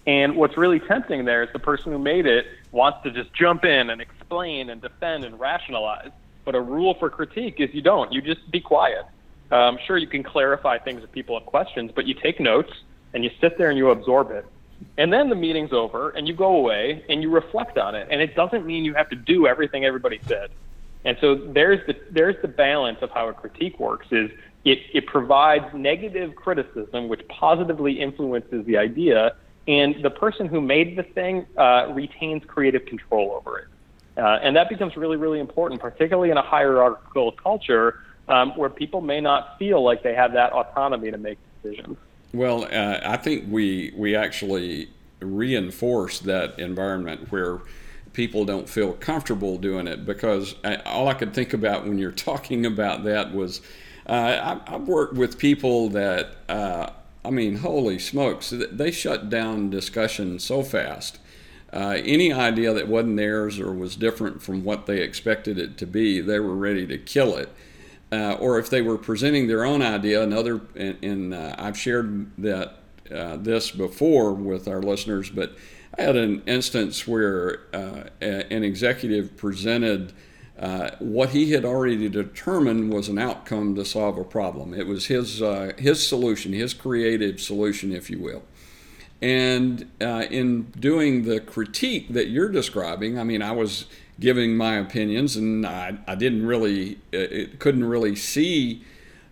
And 0.06 0.36
what's 0.36 0.56
really 0.56 0.78
tempting 0.78 1.24
there 1.24 1.42
is 1.42 1.52
the 1.52 1.58
person 1.58 1.92
who 1.92 1.98
made 1.98 2.26
it 2.26 2.46
wants 2.70 3.02
to 3.02 3.10
just 3.10 3.34
jump 3.34 3.64
in 3.64 3.90
and 3.90 4.00
explain 4.00 4.70
and 4.70 4.80
defend 4.80 5.24
and 5.24 5.38
rationalize. 5.38 6.10
But 6.44 6.54
a 6.54 6.60
rule 6.60 6.94
for 6.94 7.10
critique 7.10 7.56
is 7.58 7.74
you 7.74 7.82
don't. 7.82 8.12
You 8.12 8.22
just 8.22 8.48
be 8.50 8.60
quiet. 8.60 9.04
Um, 9.50 9.76
I'm 9.76 9.78
sure, 9.86 9.96
you 9.96 10.06
can 10.06 10.22
clarify 10.22 10.78
things 10.78 11.02
if 11.02 11.10
people 11.12 11.38
have 11.38 11.46
questions, 11.46 11.90
but 11.94 12.06
you 12.06 12.14
take 12.14 12.40
notes 12.40 12.72
and 13.14 13.24
you 13.24 13.30
sit 13.40 13.58
there 13.58 13.68
and 13.68 13.78
you 13.78 13.90
absorb 13.90 14.30
it. 14.30 14.44
And 14.98 15.12
then 15.12 15.28
the 15.28 15.34
meeting's 15.34 15.72
over 15.72 16.10
and 16.10 16.28
you 16.28 16.34
go 16.34 16.56
away 16.56 17.04
and 17.08 17.22
you 17.22 17.30
reflect 17.30 17.78
on 17.78 17.94
it. 17.94 18.08
And 18.10 18.20
it 18.20 18.34
doesn't 18.34 18.66
mean 18.66 18.84
you 18.84 18.94
have 18.94 19.08
to 19.10 19.16
do 19.16 19.46
everything 19.46 19.84
everybody 19.84 20.20
said. 20.26 20.50
And 21.04 21.16
so 21.20 21.34
there's 21.36 21.84
the 21.86 21.96
there's 22.10 22.40
the 22.42 22.48
balance 22.48 22.98
of 23.00 23.10
how 23.10 23.28
a 23.28 23.32
critique 23.32 23.78
works 23.78 24.08
is 24.10 24.30
it, 24.66 24.80
it 24.92 25.06
provides 25.06 25.64
negative 25.72 26.34
criticism 26.34 27.06
which 27.06 27.26
positively 27.28 28.00
influences 28.00 28.66
the 28.66 28.76
idea 28.76 29.36
and 29.68 30.02
the 30.02 30.10
person 30.10 30.46
who 30.48 30.60
made 30.60 30.96
the 30.96 31.04
thing 31.04 31.46
uh, 31.56 31.92
retains 31.94 32.42
creative 32.46 32.84
control 32.84 33.32
over 33.32 33.60
it. 33.60 33.68
Uh, 34.18 34.38
and 34.42 34.56
that 34.56 34.68
becomes 34.68 34.96
really, 34.96 35.16
really 35.16 35.38
important, 35.38 35.80
particularly 35.80 36.30
in 36.30 36.36
a 36.36 36.42
hierarchical 36.42 37.32
culture 37.32 38.00
um, 38.28 38.56
where 38.56 38.68
people 38.68 39.00
may 39.00 39.20
not 39.20 39.56
feel 39.58 39.84
like 39.84 40.02
they 40.02 40.14
have 40.14 40.32
that 40.32 40.52
autonomy 40.52 41.12
to 41.12 41.18
make 41.18 41.38
decisions. 41.62 41.96
Well, 42.32 42.64
uh, 42.64 43.00
I 43.04 43.16
think 43.18 43.44
we 43.48 43.92
we 43.96 44.16
actually 44.16 44.90
reinforce 45.20 46.18
that 46.20 46.58
environment 46.58 47.30
where 47.30 47.60
people 48.14 48.44
don't 48.44 48.68
feel 48.68 48.94
comfortable 48.94 49.58
doing 49.58 49.86
it 49.86 50.04
because 50.04 50.56
I, 50.64 50.76
all 50.76 51.06
I 51.08 51.14
could 51.14 51.34
think 51.34 51.52
about 51.52 51.84
when 51.84 51.98
you're 51.98 52.10
talking 52.30 52.66
about 52.66 53.04
that 53.04 53.32
was 53.32 53.60
uh, 54.08 54.60
I, 54.66 54.70
have 54.70 54.88
worked 54.88 55.14
with 55.14 55.38
people 55.38 55.88
that 55.90 56.36
uh, 56.48 56.90
I 57.24 57.30
mean, 57.30 57.56
holy 57.56 57.98
smokes, 57.98 58.50
they 58.50 58.90
shut 58.92 59.28
down 59.28 59.68
discussion 59.68 60.38
so 60.38 60.62
fast. 60.62 61.18
Uh, 61.72 61.98
any 62.04 62.32
idea 62.32 62.72
that 62.72 62.86
wasn't 62.86 63.16
theirs 63.16 63.58
or 63.58 63.72
was 63.72 63.96
different 63.96 64.40
from 64.40 64.62
what 64.62 64.86
they 64.86 65.02
expected 65.02 65.58
it 65.58 65.76
to 65.78 65.86
be, 65.86 66.20
they 66.20 66.38
were 66.38 66.54
ready 66.54 66.86
to 66.86 66.96
kill 66.96 67.36
it 67.36 67.50
uh, 68.12 68.36
or 68.38 68.58
if 68.58 68.70
they 68.70 68.82
were 68.82 68.98
presenting 68.98 69.46
their 69.48 69.64
own 69.64 69.82
idea, 69.82 70.22
another, 70.22 70.60
and, 70.74 70.96
and 71.02 71.34
uh, 71.34 71.54
I've 71.58 71.78
shared 71.78 72.30
that 72.38 72.76
uh, 73.12 73.36
this 73.36 73.70
before 73.70 74.32
with 74.32 74.68
our 74.68 74.80
listeners, 74.80 75.30
but 75.30 75.56
I 75.98 76.02
had 76.02 76.16
an 76.16 76.42
instance 76.46 77.06
where 77.06 77.60
a, 77.72 78.10
an 78.22 78.62
executive 78.62 79.36
presented 79.36 80.12
uh, 80.58 80.90
what 80.98 81.30
he 81.30 81.52
had 81.52 81.64
already 81.64 82.08
determined 82.08 82.92
was 82.92 83.08
an 83.08 83.18
outcome 83.18 83.74
to 83.74 83.84
solve 83.84 84.16
a 84.18 84.24
problem. 84.24 84.72
It 84.72 84.86
was 84.86 85.06
his 85.06 85.42
uh, 85.42 85.72
his 85.78 86.06
solution, 86.06 86.52
his 86.52 86.74
creative 86.74 87.40
solution, 87.40 87.92
if 87.92 88.10
you 88.10 88.18
will. 88.18 88.42
And 89.22 89.90
in 90.00 90.64
doing 90.78 91.24
the 91.24 91.40
critique 91.40 92.12
that 92.12 92.28
you're 92.28 92.50
describing, 92.50 93.18
I 93.18 93.24
mean, 93.24 93.40
I 93.40 93.52
was 93.52 93.86
giving 94.18 94.56
my 94.56 94.76
opinions, 94.76 95.36
and 95.36 95.66
I, 95.66 95.98
I 96.06 96.14
didn't 96.14 96.46
really, 96.46 96.96
uh, 97.12 97.18
it 97.18 97.58
couldn't 97.58 97.84
really 97.84 98.16
see 98.16 98.84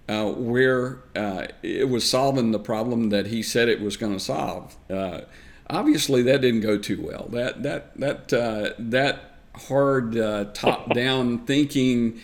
uh, 0.08 0.26
where 0.26 0.98
uh, 1.16 1.46
it 1.62 1.88
was 1.88 2.08
solving 2.08 2.52
the 2.52 2.58
problem 2.58 3.10
that 3.10 3.26
he 3.26 3.42
said 3.42 3.68
it 3.68 3.80
was 3.80 3.96
going 3.96 4.12
to 4.12 4.20
solve. 4.20 4.76
Uh, 4.90 5.22
obviously, 5.70 6.22
that 6.22 6.42
didn't 6.42 6.60
go 6.60 6.76
too 6.76 7.00
well. 7.00 7.28
That 7.30 7.62
that 7.62 7.98
that 7.98 8.32
uh, 8.32 8.74
that 8.78 9.33
hard 9.54 10.16
uh, 10.16 10.46
top-down 10.52 11.38
thinking. 11.46 12.20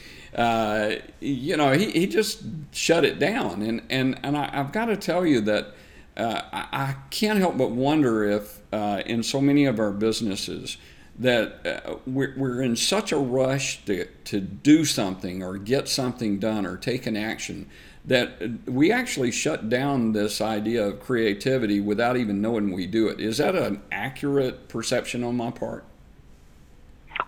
you 1.21 1.57
know, 1.57 1.73
he, 1.73 1.91
he 1.91 2.07
just 2.07 2.43
shut 2.73 3.05
it 3.05 3.19
down, 3.19 3.63
and 3.63 3.83
and 3.91 4.19
and 4.23 4.37
I, 4.37 4.55
have 4.55 4.73
got 4.73 4.87
to 4.87 4.97
tell 4.97 5.27
you 5.27 5.41
that 5.43 5.75
I, 6.17 6.67
I, 6.73 6.97
can't 7.11 7.39
help 7.39 7.57
but 7.57 7.71
wonder 7.71 8.25
if 8.25 8.61
in 8.73 9.23
so 9.23 9.41
many 9.41 9.65
of 9.65 9.79
our 9.79 9.91
businesses 9.91 10.77
that 11.21 11.85
uh, 11.87 11.97
we're, 12.07 12.35
we're 12.37 12.63
in 12.63 12.75
such 12.75 13.13
a 13.13 13.17
rush 13.17 13.85
to, 13.85 14.07
to 14.25 14.41
do 14.41 14.87
something 14.87 15.43
or 15.43 15.59
get 15.59 15.87
something 15.87 16.39
done 16.39 16.65
or 16.65 16.79
take 16.79 17.07
an 17.07 17.17
action 17.17 17.69
that 18.07 18.41
we 18.67 18.91
actually 18.91 19.31
shut 19.31 19.69
down 19.69 20.13
this 20.13 20.41
idea 20.41 20.87
of 20.87 21.01
creativity 21.01 21.79
without 21.79 22.17
even 22.17 22.41
knowing 22.41 22.73
we 22.73 22.87
do 22.87 23.09
it. 23.09 23.21
Is 23.21 23.37
that 23.37 23.55
an 23.55 23.83
accurate 23.93 24.69
perception 24.69 25.23
on 25.23 25.37
my 25.37 25.51
part? 25.51 25.85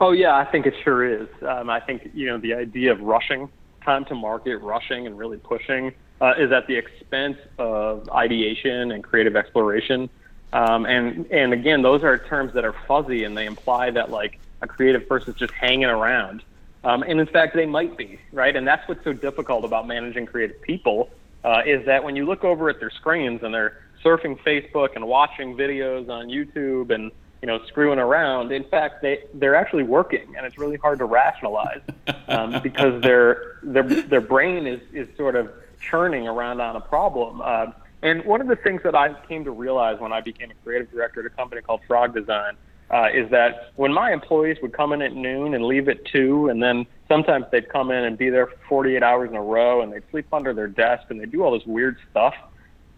Oh 0.00 0.12
yeah, 0.12 0.36
I 0.36 0.44
think 0.50 0.66
it 0.66 0.74
sure 0.84 1.04
is. 1.04 1.28
Um, 1.48 1.70
I 1.70 1.80
think 1.80 2.10
you 2.14 2.26
know 2.26 2.38
the 2.38 2.54
idea 2.54 2.92
of 2.92 3.00
rushing, 3.00 3.48
time 3.84 4.04
to 4.06 4.14
market, 4.14 4.56
rushing, 4.58 5.06
and 5.06 5.18
really 5.18 5.38
pushing 5.38 5.92
uh, 6.20 6.32
is 6.38 6.52
at 6.52 6.66
the 6.66 6.76
expense 6.76 7.36
of 7.58 8.08
ideation 8.10 8.92
and 8.92 9.02
creative 9.02 9.36
exploration. 9.36 10.08
Um, 10.52 10.86
and 10.86 11.26
and 11.26 11.52
again, 11.52 11.82
those 11.82 12.02
are 12.02 12.18
terms 12.18 12.52
that 12.54 12.64
are 12.64 12.74
fuzzy 12.86 13.24
and 13.24 13.36
they 13.36 13.46
imply 13.46 13.90
that 13.90 14.10
like 14.10 14.38
a 14.60 14.66
creative 14.66 15.08
person 15.08 15.32
is 15.32 15.38
just 15.38 15.52
hanging 15.52 15.84
around. 15.84 16.42
Um, 16.84 17.02
and 17.02 17.20
in 17.20 17.26
fact, 17.26 17.54
they 17.54 17.66
might 17.66 17.96
be 17.96 18.18
right. 18.32 18.54
And 18.54 18.66
that's 18.66 18.86
what's 18.88 19.02
so 19.04 19.12
difficult 19.12 19.64
about 19.64 19.86
managing 19.86 20.26
creative 20.26 20.60
people 20.62 21.10
uh, 21.44 21.62
is 21.66 21.84
that 21.86 22.02
when 22.02 22.16
you 22.16 22.26
look 22.26 22.44
over 22.44 22.68
at 22.68 22.80
their 22.80 22.90
screens 22.90 23.40
and 23.42 23.54
they're 23.54 23.74
surfing 24.04 24.36
Facebook 24.46 24.90
and 24.94 25.06
watching 25.06 25.56
videos 25.56 26.08
on 26.08 26.26
YouTube 26.28 26.92
and 26.92 27.10
you 27.42 27.48
know 27.48 27.60
screwing 27.66 27.98
around, 27.98 28.52
in 28.52 28.64
fact, 28.64 29.02
they 29.02 29.24
they're 29.34 29.56
actually 29.56 29.82
working, 29.82 30.34
and 30.36 30.46
it's 30.46 30.56
really 30.56 30.76
hard 30.76 30.98
to 31.00 31.04
rationalize 31.04 31.82
um, 32.28 32.60
because 32.62 33.02
their 33.02 33.58
their 33.62 33.82
their 33.82 34.20
brain 34.20 34.66
is 34.66 34.80
is 34.92 35.08
sort 35.16 35.36
of 35.36 35.50
churning 35.80 36.26
around 36.26 36.60
on 36.60 36.76
a 36.76 36.80
problem. 36.80 37.42
Uh, 37.42 37.66
and 38.02 38.24
one 38.24 38.40
of 38.40 38.48
the 38.48 38.56
things 38.56 38.80
that 38.84 38.94
I 38.94 39.14
came 39.28 39.44
to 39.44 39.50
realize 39.50 40.00
when 40.00 40.12
I 40.12 40.20
became 40.20 40.50
a 40.50 40.54
creative 40.64 40.90
director 40.90 41.20
at 41.20 41.26
a 41.26 41.30
company 41.30 41.60
called 41.60 41.80
Frog 41.86 42.14
Design 42.14 42.56
uh, 42.92 43.08
is 43.12 43.30
that 43.30 43.72
when 43.76 43.92
my 43.92 44.12
employees 44.12 44.58
would 44.60 44.72
come 44.72 44.92
in 44.92 45.00
at 45.02 45.14
noon 45.14 45.54
and 45.54 45.64
leave 45.64 45.88
at 45.88 46.04
two, 46.04 46.48
and 46.48 46.62
then 46.62 46.86
sometimes 47.08 47.46
they'd 47.50 47.68
come 47.68 47.90
in 47.90 48.04
and 48.04 48.18
be 48.18 48.28
there 48.28 48.46
for 48.46 48.56
48 48.68 49.02
hours 49.02 49.30
in 49.30 49.36
a 49.36 49.42
row, 49.42 49.82
and 49.82 49.92
they'd 49.92 50.02
sleep 50.10 50.26
under 50.32 50.52
their 50.52 50.68
desk, 50.68 51.04
and 51.08 51.18
they 51.18 51.26
do 51.26 51.42
all 51.42 51.52
this 51.52 51.66
weird 51.66 51.96
stuff. 52.10 52.34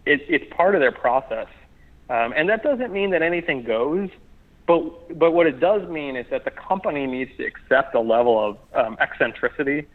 It, 0.05 0.21
it's 0.27 0.45
part 0.53 0.75
of 0.75 0.81
their 0.81 0.91
process, 0.91 1.47
um, 2.09 2.33
and 2.35 2.49
that 2.49 2.61
doesn't 2.61 2.91
mean 2.91 3.11
that 3.11 3.21
anything 3.21 3.63
goes. 3.63 4.09
But 4.67 5.17
but 5.19 5.31
what 5.31 5.47
it 5.47 5.59
does 5.59 5.87
mean 5.89 6.15
is 6.15 6.25
that 6.31 6.45
the 6.45 6.51
company 6.51 7.05
needs 7.05 7.31
to 7.37 7.45
accept 7.45 7.95
a 7.95 7.99
level 7.99 8.39
of 8.39 8.57
um, 8.73 8.97
eccentricity 8.99 9.87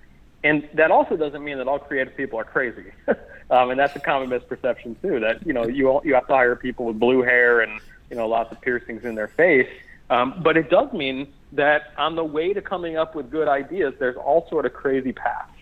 and 0.43 0.69
that 0.75 0.91
also 0.91 1.17
doesn't 1.17 1.45
mean 1.45 1.59
that 1.59 1.69
all 1.69 1.79
creative 1.79 2.17
people 2.17 2.39
are 2.39 2.45
crazy. 2.45 2.93
um, 3.51 3.71
and 3.71 3.79
that's 3.79 3.95
a 3.97 4.01
common 4.01 4.31
misperception 4.31 5.01
too. 5.03 5.21
That 5.21 5.47
you 5.47 5.53
know 5.53 5.67
you 5.67 5.89
all, 5.89 6.03
you 6.05 6.15
have 6.15 6.27
to 6.29 6.35
hire 6.35 6.57
people 6.57 6.87
with 6.87 6.99
blue 6.99 7.23
hair 7.23 7.61
and 7.61 7.81
you 8.09 8.17
know 8.17 8.27
lots 8.27 8.51
of 8.51 8.61
piercings 8.61 9.05
in 9.05 9.15
their 9.15 9.29
face. 9.29 9.69
Um, 10.09 10.41
but 10.43 10.57
it 10.57 10.71
does 10.71 10.93
mean 10.93 11.33
that 11.53 11.93
on 11.97 12.17
the 12.17 12.25
way 12.25 12.53
to 12.53 12.63
coming 12.63 12.97
up 12.97 13.15
with 13.15 13.31
good 13.31 13.49
ideas, 13.49 13.95
there's 14.01 14.17
all 14.17 14.49
sort 14.49 14.67
of 14.67 14.73
crazy 14.73 15.13
paths. 15.13 15.53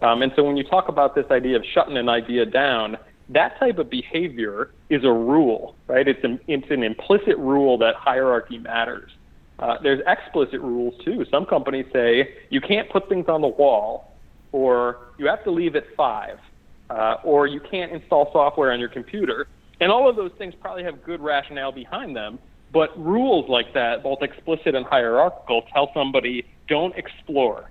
Um, 0.00 0.22
and 0.22 0.32
so 0.36 0.44
when 0.44 0.56
you 0.56 0.62
talk 0.62 0.88
about 0.88 1.16
this 1.16 1.26
idea 1.32 1.56
of 1.56 1.64
shutting 1.74 1.96
an 1.96 2.08
idea 2.08 2.46
down, 2.46 2.96
that 3.30 3.58
type 3.58 3.78
of 3.78 3.90
behavior 3.90 4.70
is 4.88 5.04
a 5.04 5.12
rule, 5.12 5.74
right? 5.86 6.06
It's 6.06 6.22
an, 6.24 6.40
it's 6.46 6.70
an 6.70 6.82
implicit 6.82 7.36
rule 7.38 7.76
that 7.78 7.94
hierarchy 7.96 8.58
matters. 8.58 9.10
Uh, 9.58 9.76
there's 9.82 10.00
explicit 10.06 10.60
rules 10.60 10.94
too. 11.04 11.24
Some 11.30 11.44
companies 11.44 11.86
say 11.92 12.34
you 12.48 12.60
can't 12.60 12.88
put 12.90 13.08
things 13.08 13.26
on 13.28 13.40
the 13.40 13.48
wall, 13.48 14.12
or 14.52 14.98
you 15.18 15.26
have 15.26 15.42
to 15.44 15.50
leave 15.50 15.76
at 15.76 15.84
five, 15.96 16.38
uh, 16.90 17.16
or 17.24 17.46
you 17.46 17.60
can't 17.60 17.92
install 17.92 18.30
software 18.32 18.72
on 18.72 18.80
your 18.80 18.88
computer. 18.88 19.46
And 19.80 19.92
all 19.92 20.08
of 20.08 20.16
those 20.16 20.32
things 20.38 20.54
probably 20.60 20.84
have 20.84 21.04
good 21.04 21.20
rationale 21.20 21.72
behind 21.72 22.16
them. 22.16 22.38
But 22.72 22.98
rules 22.98 23.48
like 23.48 23.72
that, 23.74 24.02
both 24.02 24.22
explicit 24.22 24.74
and 24.74 24.84
hierarchical, 24.86 25.62
tell 25.72 25.90
somebody 25.94 26.46
don't 26.68 26.94
explore. 26.96 27.70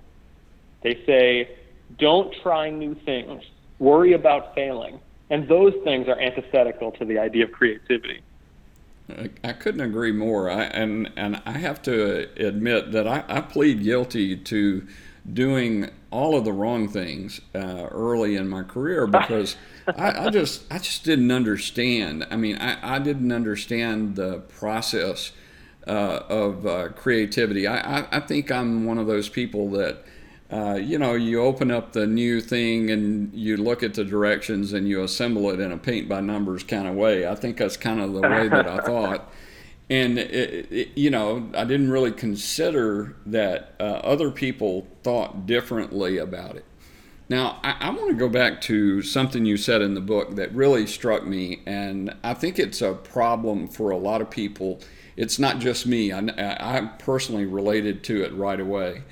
They 0.82 1.02
say 1.06 1.56
don't 1.98 2.34
try 2.42 2.70
new 2.70 2.94
things, 3.04 3.42
worry 3.78 4.12
about 4.12 4.54
failing. 4.54 5.00
And 5.30 5.48
those 5.48 5.74
things 5.84 6.08
are 6.08 6.18
antithetical 6.18 6.92
to 6.92 7.04
the 7.04 7.18
idea 7.18 7.44
of 7.44 7.52
creativity. 7.52 8.22
I 9.42 9.52
couldn't 9.52 9.80
agree 9.80 10.12
more. 10.12 10.50
I, 10.50 10.64
and 10.64 11.10
and 11.16 11.40
I 11.46 11.52
have 11.52 11.80
to 11.82 12.28
admit 12.36 12.92
that 12.92 13.08
I, 13.08 13.24
I 13.26 13.40
plead 13.40 13.82
guilty 13.82 14.36
to 14.36 14.86
doing 15.30 15.90
all 16.10 16.36
of 16.36 16.44
the 16.44 16.52
wrong 16.52 16.88
things 16.88 17.40
uh, 17.54 17.88
early 17.90 18.36
in 18.36 18.48
my 18.48 18.62
career 18.62 19.06
because 19.06 19.56
I, 19.86 20.26
I, 20.26 20.30
just 20.30 20.70
I 20.70 20.78
just 20.78 21.04
didn't 21.04 21.30
understand. 21.30 22.26
I 22.30 22.36
mean, 22.36 22.56
I, 22.58 22.96
I 22.96 22.98
didn't 22.98 23.32
understand 23.32 24.16
the 24.16 24.40
process 24.40 25.32
uh, 25.86 26.20
of 26.28 26.66
uh, 26.66 26.88
creativity. 26.90 27.66
I, 27.66 28.00
I, 28.00 28.08
I 28.12 28.20
think 28.20 28.50
I'm 28.50 28.84
one 28.84 28.98
of 28.98 29.06
those 29.06 29.28
people 29.28 29.70
that 29.70 30.04
uh, 30.50 30.78
you 30.80 30.98
know, 30.98 31.14
you 31.14 31.42
open 31.42 31.70
up 31.70 31.92
the 31.92 32.06
new 32.06 32.40
thing 32.40 32.90
and 32.90 33.32
you 33.34 33.56
look 33.56 33.82
at 33.82 33.94
the 33.94 34.04
directions 34.04 34.72
and 34.72 34.88
you 34.88 35.02
assemble 35.02 35.50
it 35.50 35.60
in 35.60 35.70
a 35.72 35.76
paint 35.76 36.08
by 36.08 36.20
numbers 36.20 36.62
kind 36.62 36.88
of 36.88 36.94
way. 36.94 37.26
I 37.26 37.34
think 37.34 37.58
that's 37.58 37.76
kind 37.76 38.00
of 38.00 38.14
the 38.14 38.22
way 38.22 38.48
that 38.48 38.66
I 38.66 38.78
thought. 38.86 39.30
And, 39.90 40.18
it, 40.18 40.72
it, 40.72 40.88
you 40.96 41.10
know, 41.10 41.50
I 41.54 41.64
didn't 41.64 41.90
really 41.90 42.12
consider 42.12 43.16
that 43.26 43.74
uh, 43.78 43.82
other 43.82 44.30
people 44.30 44.86
thought 45.02 45.46
differently 45.46 46.16
about 46.16 46.56
it. 46.56 46.64
Now, 47.28 47.60
I, 47.62 47.76
I 47.80 47.90
want 47.90 48.08
to 48.08 48.14
go 48.14 48.30
back 48.30 48.62
to 48.62 49.02
something 49.02 49.44
you 49.44 49.58
said 49.58 49.82
in 49.82 49.92
the 49.92 50.00
book 50.00 50.36
that 50.36 50.50
really 50.54 50.86
struck 50.86 51.26
me, 51.26 51.60
and 51.66 52.14
I 52.24 52.32
think 52.32 52.58
it's 52.58 52.80
a 52.80 52.94
problem 52.94 53.68
for 53.68 53.90
a 53.90 53.98
lot 53.98 54.22
of 54.22 54.30
people. 54.30 54.80
It's 55.14 55.38
not 55.38 55.58
just 55.58 55.86
me, 55.86 56.10
I, 56.10 56.20
I 56.38 56.86
personally 56.98 57.44
related 57.44 58.02
to 58.04 58.22
it 58.24 58.32
right 58.32 58.60
away 58.60 59.02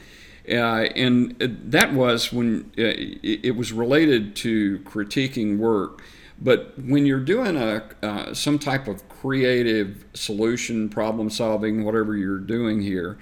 uh, 0.49 0.89
and 0.95 1.37
that 1.39 1.93
was 1.93 2.33
when 2.33 2.71
uh, 2.79 2.95
it 3.23 3.57
was 3.57 3.73
related 3.73 4.37
to 4.37 4.79
critiquing 4.81 5.59
work. 5.59 6.03
But 6.39 6.75
when 6.79 7.07
you're 7.07 7.21
doing 7.21 7.57
a 7.57 7.85
uh, 8.03 8.35
some 8.35 8.59
type 8.59 8.89
of 8.89 9.09
creative 9.09 10.05
solution, 10.15 10.89
problem 10.89 11.31
solving, 11.31 11.85
whatever 11.85 12.17
you're 12.17 12.39
doing 12.39 12.83
here, 12.83 13.19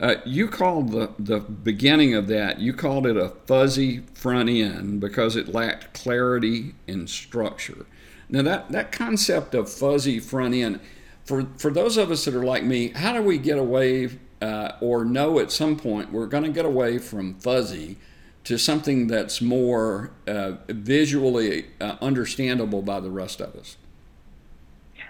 uh, 0.00 0.16
you 0.24 0.46
called 0.46 0.92
the, 0.92 1.10
the 1.18 1.40
beginning 1.40 2.14
of 2.14 2.28
that, 2.28 2.60
you 2.60 2.72
called 2.72 3.06
it 3.06 3.16
a 3.16 3.30
fuzzy 3.46 4.00
front 4.14 4.48
end 4.48 5.00
because 5.00 5.34
it 5.34 5.48
lacked 5.48 5.92
clarity 5.92 6.74
and 6.86 7.10
structure. 7.10 7.86
Now, 8.28 8.42
that, 8.42 8.70
that 8.70 8.92
concept 8.92 9.54
of 9.54 9.70
fuzzy 9.70 10.20
front 10.20 10.54
end, 10.54 10.80
for, 11.24 11.46
for 11.56 11.70
those 11.70 11.96
of 11.96 12.10
us 12.10 12.26
that 12.26 12.34
are 12.34 12.44
like 12.44 12.62
me, 12.62 12.88
how 12.88 13.12
do 13.12 13.22
we 13.22 13.38
get 13.38 13.58
away 13.58 14.10
uh, 14.40 14.72
or 14.80 15.04
know 15.04 15.38
at 15.38 15.50
some 15.50 15.76
point 15.76 16.12
we're 16.12 16.26
going 16.26 16.44
to 16.44 16.50
get 16.50 16.64
away 16.64 16.98
from 16.98 17.34
fuzzy 17.34 17.96
to 18.44 18.58
something 18.58 19.08
that's 19.08 19.42
more 19.42 20.10
uh, 20.26 20.52
visually 20.68 21.66
uh, 21.80 21.96
understandable 22.00 22.82
by 22.82 23.00
the 23.00 23.10
rest 23.10 23.40
of 23.40 23.54
us. 23.54 23.76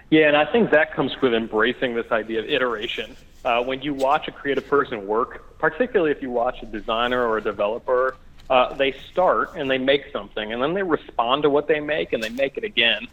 Yeah, 0.09 0.27
and 0.27 0.35
I 0.35 0.45
think 0.51 0.71
that 0.71 0.93
comes 0.93 1.13
with 1.21 1.33
embracing 1.33 1.95
this 1.95 2.11
idea 2.11 2.39
of 2.39 2.45
iteration. 2.45 3.15
Uh, 3.45 3.63
when 3.63 3.81
you 3.81 3.93
watch 3.93 4.27
a 4.27 4.31
creative 4.31 4.67
person 4.67 5.07
work, 5.07 5.57
particularly 5.59 6.11
if 6.11 6.21
you 6.21 6.31
watch 6.31 6.61
a 6.63 6.65
designer 6.65 7.25
or 7.25 7.37
a 7.37 7.41
developer, 7.41 8.17
uh, 8.49 8.73
they 8.73 8.91
start 9.11 9.55
and 9.55 9.69
they 9.69 9.77
make 9.77 10.11
something, 10.11 10.51
and 10.51 10.61
then 10.61 10.73
they 10.73 10.83
respond 10.83 11.43
to 11.43 11.49
what 11.49 11.67
they 11.67 11.79
make, 11.79 12.11
and 12.11 12.21
they 12.21 12.29
make 12.29 12.57
it 12.57 12.63
again, 12.63 13.07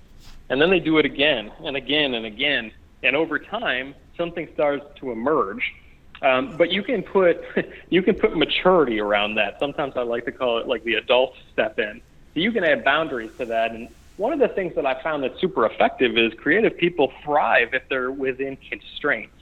and 0.49 0.61
then 0.61 0.71
they 0.71 0.81
do 0.81 0.99
it 0.99 1.05
again 1.05 1.53
and 1.63 1.77
again 1.77 2.15
and 2.15 2.25
again, 2.25 2.73
and 3.03 3.15
over 3.15 3.39
time, 3.39 3.95
something 4.17 4.49
starts 4.55 4.85
to 4.99 5.13
emerge 5.13 5.75
um, 6.23 6.57
but 6.57 6.71
you 6.71 6.83
can 6.83 7.03
put 7.03 7.41
you 7.91 8.03
can 8.03 8.15
put 8.15 8.37
maturity 8.37 9.01
around 9.01 9.35
that. 9.37 9.57
Sometimes 9.61 9.95
I 9.97 10.03
like 10.03 10.25
to 10.27 10.33
call 10.33 10.59
it 10.59 10.67
like 10.67 10.85
the 10.85 10.95
adult 10.95 11.35
step 11.53 11.79
in. 11.79 12.01
So 12.35 12.41
you 12.41 12.53
can 12.53 12.65
add 12.65 12.85
boundaries 12.85 13.31
to 13.39 13.47
that. 13.47 13.73
And 13.73 13.89
one 14.17 14.33
of 14.33 14.39
the 14.39 14.49
things 14.49 14.75
that 14.77 14.87
I 14.87 15.03
found 15.03 15.23
that's 15.23 15.41
super 15.41 15.67
effective 15.67 16.17
is 16.17 16.33
creative 16.39 16.77
people 16.77 17.13
thrive 17.25 17.69
if 17.73 17.83
they're 17.89 18.11
within 18.11 18.57
constraints. 18.69 19.33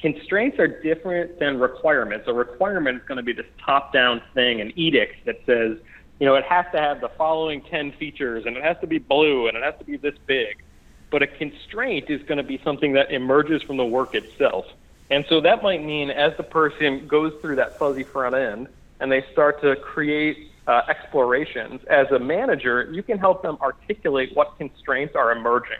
Constraints 0.00 0.58
are 0.58 0.80
different 0.80 1.38
than 1.40 1.58
requirements. 1.58 2.26
A 2.28 2.32
requirement 2.32 2.98
is 2.98 3.02
going 3.08 3.16
to 3.16 3.22
be 3.22 3.32
this 3.32 3.46
top-down 3.64 4.22
thing, 4.34 4.60
an 4.60 4.72
edict 4.76 5.26
that 5.26 5.36
says, 5.44 5.78
you 6.20 6.26
know, 6.26 6.36
it 6.36 6.44
has 6.44 6.66
to 6.72 6.78
have 6.78 7.00
the 7.00 7.10
following 7.16 7.62
10 7.62 7.92
features 7.98 8.44
and 8.46 8.56
it 8.56 8.62
has 8.62 8.76
to 8.80 8.86
be 8.86 8.98
blue 8.98 9.48
and 9.48 9.56
it 9.56 9.62
has 9.62 9.74
to 9.78 9.84
be 9.84 9.96
this 9.96 10.14
big. 10.26 10.62
But 11.10 11.22
a 11.22 11.26
constraint 11.26 12.10
is 12.10 12.22
going 12.22 12.38
to 12.38 12.44
be 12.44 12.60
something 12.64 12.92
that 12.92 13.10
emerges 13.10 13.62
from 13.62 13.76
the 13.76 13.84
work 13.84 14.14
itself. 14.14 14.66
And 15.10 15.24
so 15.28 15.40
that 15.40 15.62
might 15.62 15.84
mean 15.84 16.10
as 16.10 16.32
the 16.36 16.42
person 16.42 17.06
goes 17.08 17.32
through 17.40 17.56
that 17.56 17.78
fuzzy 17.78 18.04
front 18.04 18.34
end 18.34 18.68
and 19.00 19.10
they 19.10 19.24
start 19.32 19.60
to 19.62 19.76
create 19.76 20.50
uh, 20.66 20.82
explorations, 20.88 21.80
as 21.88 22.06
a 22.10 22.18
manager, 22.18 22.90
you 22.92 23.02
can 23.02 23.18
help 23.18 23.42
them 23.42 23.56
articulate 23.62 24.30
what 24.34 24.56
constraints 24.58 25.16
are 25.16 25.32
emerging. 25.32 25.78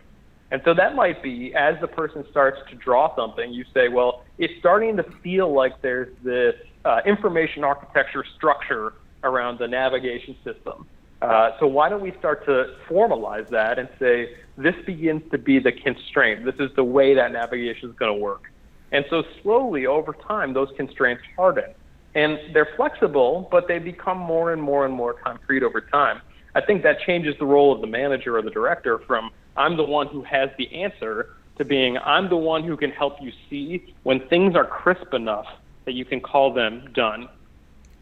And 0.50 0.62
so 0.64 0.72
that 0.72 0.94
might 0.94 1.22
be 1.22 1.54
as 1.54 1.74
the 1.82 1.86
person 1.86 2.24
starts 2.30 2.58
to 2.70 2.76
draw 2.76 3.14
something, 3.14 3.52
you 3.52 3.66
say, 3.74 3.88
well, 3.88 4.24
it's 4.38 4.54
starting 4.60 4.96
to 4.96 5.04
feel 5.22 5.52
like 5.52 5.82
there's 5.82 6.08
this 6.24 6.54
uh, 6.86 7.00
information 7.04 7.64
architecture 7.64 8.24
structure 8.36 8.94
around 9.24 9.58
the 9.58 9.68
navigation 9.68 10.36
system. 10.42 10.86
Uh, 11.20 11.50
so 11.60 11.66
why 11.66 11.90
don't 11.90 12.00
we 12.00 12.14
start 12.18 12.46
to 12.46 12.74
formalize 12.88 13.48
that 13.50 13.78
and 13.78 13.90
say 13.98 14.30
this 14.56 14.74
begins 14.86 15.22
to 15.32 15.36
be 15.36 15.58
the 15.58 15.72
constraint? 15.72 16.46
This 16.46 16.54
is 16.58 16.70
the 16.76 16.84
way 16.84 17.14
that 17.14 17.30
navigation 17.32 17.90
is 17.90 17.96
going 17.96 18.14
to 18.14 18.18
work. 18.18 18.50
And 18.92 19.04
so 19.10 19.22
slowly 19.42 19.86
over 19.86 20.12
time, 20.12 20.52
those 20.54 20.70
constraints 20.76 21.22
harden. 21.36 21.74
And 22.14 22.38
they're 22.54 22.68
flexible, 22.76 23.48
but 23.50 23.68
they 23.68 23.78
become 23.78 24.18
more 24.18 24.52
and 24.52 24.62
more 24.62 24.84
and 24.84 24.94
more 24.94 25.12
concrete 25.12 25.62
over 25.62 25.80
time. 25.80 26.20
I 26.54 26.60
think 26.60 26.82
that 26.82 27.00
changes 27.00 27.36
the 27.38 27.46
role 27.46 27.72
of 27.72 27.80
the 27.80 27.86
manager 27.86 28.36
or 28.36 28.42
the 28.42 28.50
director 28.50 28.98
from 28.98 29.30
I'm 29.56 29.76
the 29.76 29.84
one 29.84 30.06
who 30.06 30.22
has 30.22 30.50
the 30.56 30.72
answer 30.72 31.36
to 31.58 31.64
being 31.64 31.98
I'm 31.98 32.28
the 32.28 32.36
one 32.36 32.64
who 32.64 32.76
can 32.76 32.90
help 32.90 33.20
you 33.20 33.32
see 33.50 33.94
when 34.04 34.26
things 34.28 34.56
are 34.56 34.64
crisp 34.64 35.12
enough 35.12 35.46
that 35.84 35.92
you 35.92 36.04
can 36.04 36.20
call 36.20 36.52
them 36.52 36.90
done. 36.94 37.28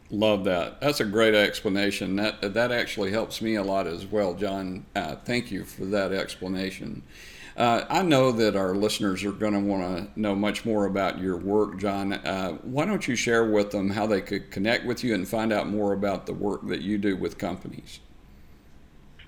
Love 0.09 0.45
that. 0.45 0.79
That's 0.79 1.01
a 1.01 1.05
great 1.05 1.35
explanation. 1.35 2.15
That 2.15 2.53
that 2.53 2.71
actually 2.71 3.11
helps 3.11 3.41
me 3.41 3.55
a 3.55 3.63
lot 3.63 3.87
as 3.87 4.05
well, 4.05 4.33
John. 4.33 4.85
Uh, 4.95 5.15
thank 5.15 5.51
you 5.51 5.65
for 5.65 5.85
that 5.85 6.13
explanation. 6.13 7.03
Uh, 7.57 7.85
I 7.89 8.03
know 8.03 8.31
that 8.33 8.55
our 8.55 8.75
listeners 8.75 9.23
are 9.23 9.31
going 9.31 9.53
to 9.53 9.59
want 9.59 9.81
to 9.81 10.07
know 10.19 10.35
much 10.35 10.63
more 10.63 10.85
about 10.85 11.17
your 11.17 11.37
work, 11.37 11.79
John. 11.79 12.13
Uh, 12.13 12.51
why 12.61 12.85
don't 12.85 13.07
you 13.07 13.15
share 13.15 13.45
with 13.45 13.71
them 13.71 13.89
how 13.89 14.05
they 14.05 14.21
could 14.21 14.51
connect 14.51 14.85
with 14.85 15.03
you 15.03 15.15
and 15.15 15.27
find 15.27 15.51
out 15.51 15.67
more 15.67 15.93
about 15.93 16.27
the 16.27 16.33
work 16.33 16.67
that 16.67 16.81
you 16.81 16.99
do 16.99 17.17
with 17.17 17.39
companies? 17.39 17.99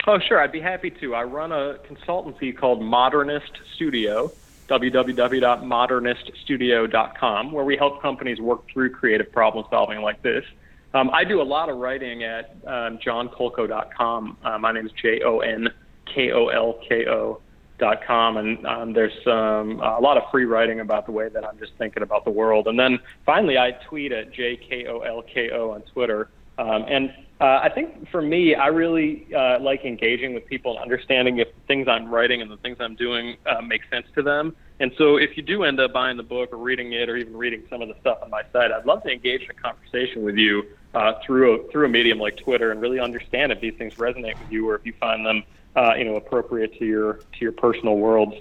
Oh, 0.06 0.20
sure. 0.20 0.40
I'd 0.40 0.52
be 0.52 0.62
happy 0.62 0.92
to. 0.92 1.16
I 1.16 1.24
run 1.24 1.52
a 1.52 1.80
consultancy 1.90 2.56
called 2.56 2.84
Modernist 2.84 3.52
Studio, 3.74 4.32
www.moderniststudio.com, 4.68 7.52
where 7.52 7.66
we 7.66 7.78
help 7.78 8.00
companies 8.00 8.40
work 8.40 8.70
through 8.72 8.92
creative 8.92 9.32
problem 9.32 9.66
solving 9.72 10.04
like 10.04 10.22
this. 10.22 10.46
Um, 10.94 11.10
I 11.12 11.24
do 11.24 11.42
a 11.42 11.44
lot 11.44 11.70
of 11.70 11.78
writing 11.78 12.24
at 12.24 12.52
um, 12.68 13.00
johnkolko.com. 13.00 14.38
Uh, 14.44 14.60
my 14.60 14.72
name 14.72 14.86
is 14.86 14.92
J 14.92 15.24
O 15.24 15.40
N 15.40 15.70
K 16.06 16.32
O 16.32 16.50
L 16.50 16.80
K 16.88 17.08
O 17.08 17.42
dot 17.80 18.04
com 18.06 18.38
and 18.38 18.66
um, 18.68 18.94
there's 18.94 19.18
uh, 19.26 19.32
a 19.32 20.02
lot 20.02 20.18
of 20.18 20.24
free 20.32 20.46
writing 20.46 20.80
about 20.82 21.06
the 21.06 21.12
way 21.12 21.30
that 21.30 21.44
I'm 21.44 21.58
just 21.58 21.74
thinking 21.78 22.04
about 22.04 22.26
the 22.26 22.32
world. 22.32 22.68
And 22.68 22.78
then 22.78 23.00
finally, 23.26 23.58
I 23.58 23.72
tweet 23.72 24.12
at 24.12 24.34
jkolko 24.34 25.74
on 25.74 25.82
Twitter. 25.94 26.30
Um, 26.58 26.84
and 26.90 27.14
uh, 27.40 27.62
I 27.64 27.70
think 27.70 28.10
for 28.10 28.22
me, 28.22 28.54
I 28.54 28.68
really 28.68 29.34
uh, 29.34 29.60
like 29.62 29.86
engaging 29.86 30.34
with 30.34 30.46
people 30.46 30.74
and 30.74 30.82
understanding 30.82 31.38
if 31.38 31.48
the 31.48 31.62
things 31.68 31.88
I'm 31.88 32.10
writing 32.10 32.42
and 32.42 32.52
the 32.52 32.58
things 32.58 32.78
I'm 32.82 32.96
doing 32.96 33.38
uh, 33.46 33.62
make 33.62 33.82
sense 33.90 34.06
to 34.16 34.22
them. 34.22 34.54
And 34.82 34.92
so, 34.98 35.16
if 35.16 35.38
you 35.38 35.44
do 35.44 35.64
end 35.64 35.80
up 35.80 35.94
buying 35.94 36.18
the 36.18 36.24
book 36.24 36.52
or 36.52 36.58
reading 36.58 36.92
it, 36.92 37.08
or 37.10 37.16
even 37.16 37.36
reading 37.36 37.64
some 37.70 37.82
of 37.82 37.88
the 37.88 37.96
stuff 38.02 38.20
on 38.22 38.30
my 38.30 38.44
site, 38.52 38.72
I'd 38.72 38.86
love 38.86 39.04
to 39.04 39.10
engage 39.10 39.44
in 39.44 39.52
a 39.52 39.54
conversation 39.54 40.24
with 40.24 40.36
you 40.36 40.64
uh, 40.94 41.14
through 41.26 41.54
a, 41.54 41.72
through 41.72 41.86
a 41.86 41.90
medium 41.90 42.20
like 42.20 42.36
Twitter 42.36 42.72
and 42.72 42.82
really 42.82 43.00
understand 43.00 43.54
if 43.54 43.62
these 43.62 43.76
things 43.76 43.94
resonate 43.96 44.38
with 44.40 44.52
you 44.52 44.70
or 44.70 44.76
if 44.76 44.86
you 44.86 44.94
find 45.00 45.26
them 45.26 45.44
uh, 45.76 45.94
you 45.98 46.06
know 46.06 46.16
appropriate 46.16 46.78
to 46.80 46.86
your 46.86 47.14
to 47.14 47.40
your 47.40 47.52
personal 47.52 47.98
worlds. 47.98 48.36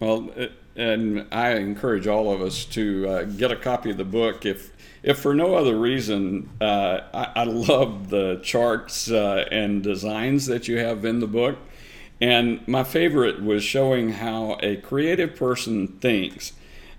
Well, 0.00 0.30
and 0.76 1.26
I 1.30 1.52
encourage 1.52 2.06
all 2.06 2.32
of 2.32 2.42
us 2.42 2.64
to 2.66 3.08
uh, 3.08 3.22
get 3.24 3.52
a 3.52 3.56
copy 3.56 3.90
of 3.90 3.96
the 3.96 4.04
book 4.04 4.44
if 4.44 4.72
if 5.02 5.18
for 5.18 5.34
no 5.34 5.54
other 5.54 5.78
reason. 5.78 6.50
Uh, 6.60 7.00
I, 7.12 7.32
I, 7.36 7.44
love 7.44 8.08
the 8.08 8.40
charts 8.42 9.10
uh, 9.10 9.46
and 9.50 9.82
designs 9.82 10.46
that 10.46 10.66
you 10.66 10.78
have 10.78 11.04
in 11.04 11.20
the 11.20 11.26
book. 11.26 11.58
And 12.20 12.66
my 12.66 12.84
favorite 12.84 13.42
was 13.42 13.62
showing 13.62 14.10
how 14.10 14.56
a 14.62 14.76
creative 14.76 15.36
person 15.36 15.88
thinks. 15.88 16.52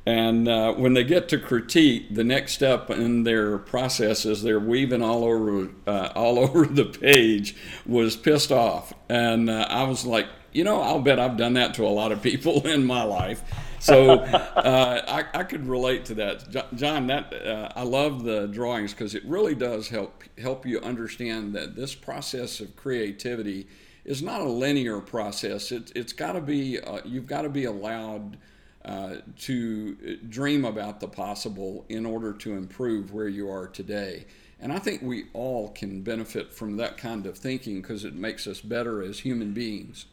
And 0.06 0.48
uh, 0.48 0.74
when 0.74 0.94
they 0.94 1.04
get 1.04 1.30
to 1.30 1.40
critique, 1.40 2.14
the 2.14 2.24
next 2.24 2.54
step 2.54 2.92
in 2.92 3.24
their 3.24 3.58
process 3.58 4.24
is 4.26 4.44
they're 4.44 4.60
weaving 4.60 5.02
all 5.02 5.24
over 5.24 5.70
uh, 5.88 6.12
all 6.16 6.38
over 6.46 6.66
the 6.66 6.86
page 6.86 7.56
was 7.86 8.16
pissed 8.16 8.52
off, 8.52 8.94
and 9.10 9.50
uh, 9.50 9.66
I 9.70 9.84
was 9.84 10.06
like, 10.06 10.28
you 10.52 10.64
know, 10.64 10.82
I'll 10.82 11.02
bet 11.02 11.20
I've 11.20 11.38
done 11.38 11.54
that 11.54 11.74
to 11.76 11.86
a 11.86 11.90
lot 11.90 12.12
of 12.12 12.22
people 12.22 12.66
in 12.68 12.86
my 12.86 13.04
life. 13.04 13.44
So 13.80 14.12
uh, 14.12 15.02
I, 15.08 15.40
I, 15.40 15.44
could 15.44 15.68
relate 15.68 16.06
to 16.06 16.16
that, 16.16 16.74
John. 16.76 17.08
That 17.08 17.34
uh, 17.34 17.70
I 17.76 17.84
love 17.84 18.24
the 18.24 18.48
drawings 18.48 18.94
because 18.94 19.14
it 19.14 19.24
really 19.26 19.54
does 19.54 19.90
help 19.90 20.24
help 20.40 20.66
you 20.66 20.80
understand 20.80 21.54
that 21.54 21.76
this 21.76 21.94
process 21.94 22.60
of 22.60 22.76
creativity 22.76 23.68
is 24.04 24.24
not 24.24 24.42
a 24.42 24.50
linear 24.50 25.02
process. 25.02 25.72
It, 25.72 25.92
it's 25.94 26.14
got 26.14 26.32
to 26.32 26.42
be 26.42 26.80
uh, 26.80 27.02
you've 27.06 27.28
got 27.28 27.44
to 27.44 27.50
be 27.50 27.66
allowed 27.66 28.38
uh, 28.86 29.16
to 29.40 30.18
dream 30.30 30.64
about 30.64 31.00
the 31.00 31.08
possible 31.08 31.86
in 31.90 32.06
order 32.06 32.32
to 32.34 32.54
improve 32.54 33.12
where 33.12 33.28
you 33.28 33.50
are 33.50 33.68
today. 33.68 34.26
And 34.60 34.72
I 34.72 34.80
think 34.80 35.02
we 35.02 35.26
all 35.34 35.70
can 35.70 36.02
benefit 36.02 36.54
from 36.54 36.78
that 36.78 36.98
kind 36.98 37.26
of 37.26 37.38
thinking 37.38 37.82
because 37.82 38.06
it 38.06 38.14
makes 38.14 38.48
us 38.48 38.62
better 38.62 39.02
as 39.02 39.20
human 39.20 39.54
beings. 39.54 40.06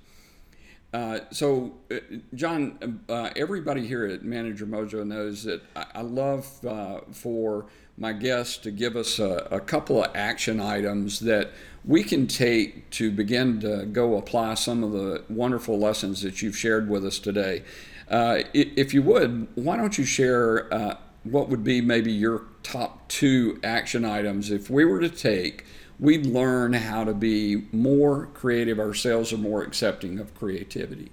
Uh, 0.92 1.20
so, 1.30 1.72
uh, 1.90 1.96
John, 2.34 3.00
uh, 3.08 3.30
everybody 3.34 3.86
here 3.86 4.04
at 4.04 4.24
Manager 4.24 4.66
Mojo 4.66 5.06
knows 5.06 5.44
that 5.44 5.62
I, 5.74 5.86
I 5.96 6.00
love 6.02 6.46
uh, 6.66 7.00
for 7.12 7.66
my 7.96 8.12
guests 8.12 8.58
to 8.58 8.70
give 8.70 8.96
us 8.96 9.18
a, 9.18 9.48
a, 9.50 9.60
couple 9.60 10.02
of 10.02 10.10
action 10.14 10.60
items 10.60 11.20
that 11.20 11.50
we 11.84 12.02
can 12.02 12.26
take 12.26 12.88
to 12.90 13.10
begin 13.10 13.60
to 13.60 13.86
go 13.86 14.16
apply 14.16 14.54
some 14.54 14.82
of 14.82 14.92
the 14.92 15.22
wonderful 15.28 15.78
lessons 15.78 16.22
that 16.22 16.42
you've 16.42 16.56
shared 16.56 16.88
with 16.88 17.04
us 17.06 17.18
today. 17.18 17.62
Uh, 18.12 18.42
if 18.52 18.92
you 18.92 19.02
would, 19.02 19.48
why 19.54 19.74
don't 19.74 19.96
you 19.96 20.04
share 20.04 20.72
uh, 20.72 20.96
what 21.24 21.48
would 21.48 21.64
be 21.64 21.80
maybe 21.80 22.12
your 22.12 22.42
top 22.62 23.08
two 23.08 23.58
action 23.64 24.04
items 24.04 24.50
if 24.50 24.68
we 24.68 24.84
were 24.84 25.00
to 25.00 25.08
take? 25.08 25.64
We'd 25.98 26.26
learn 26.26 26.74
how 26.74 27.04
to 27.04 27.14
be 27.14 27.68
more 27.72 28.26
creative 28.34 28.78
ourselves 28.78 29.32
or 29.32 29.38
more 29.38 29.62
accepting 29.62 30.18
of 30.18 30.34
creativity? 30.34 31.10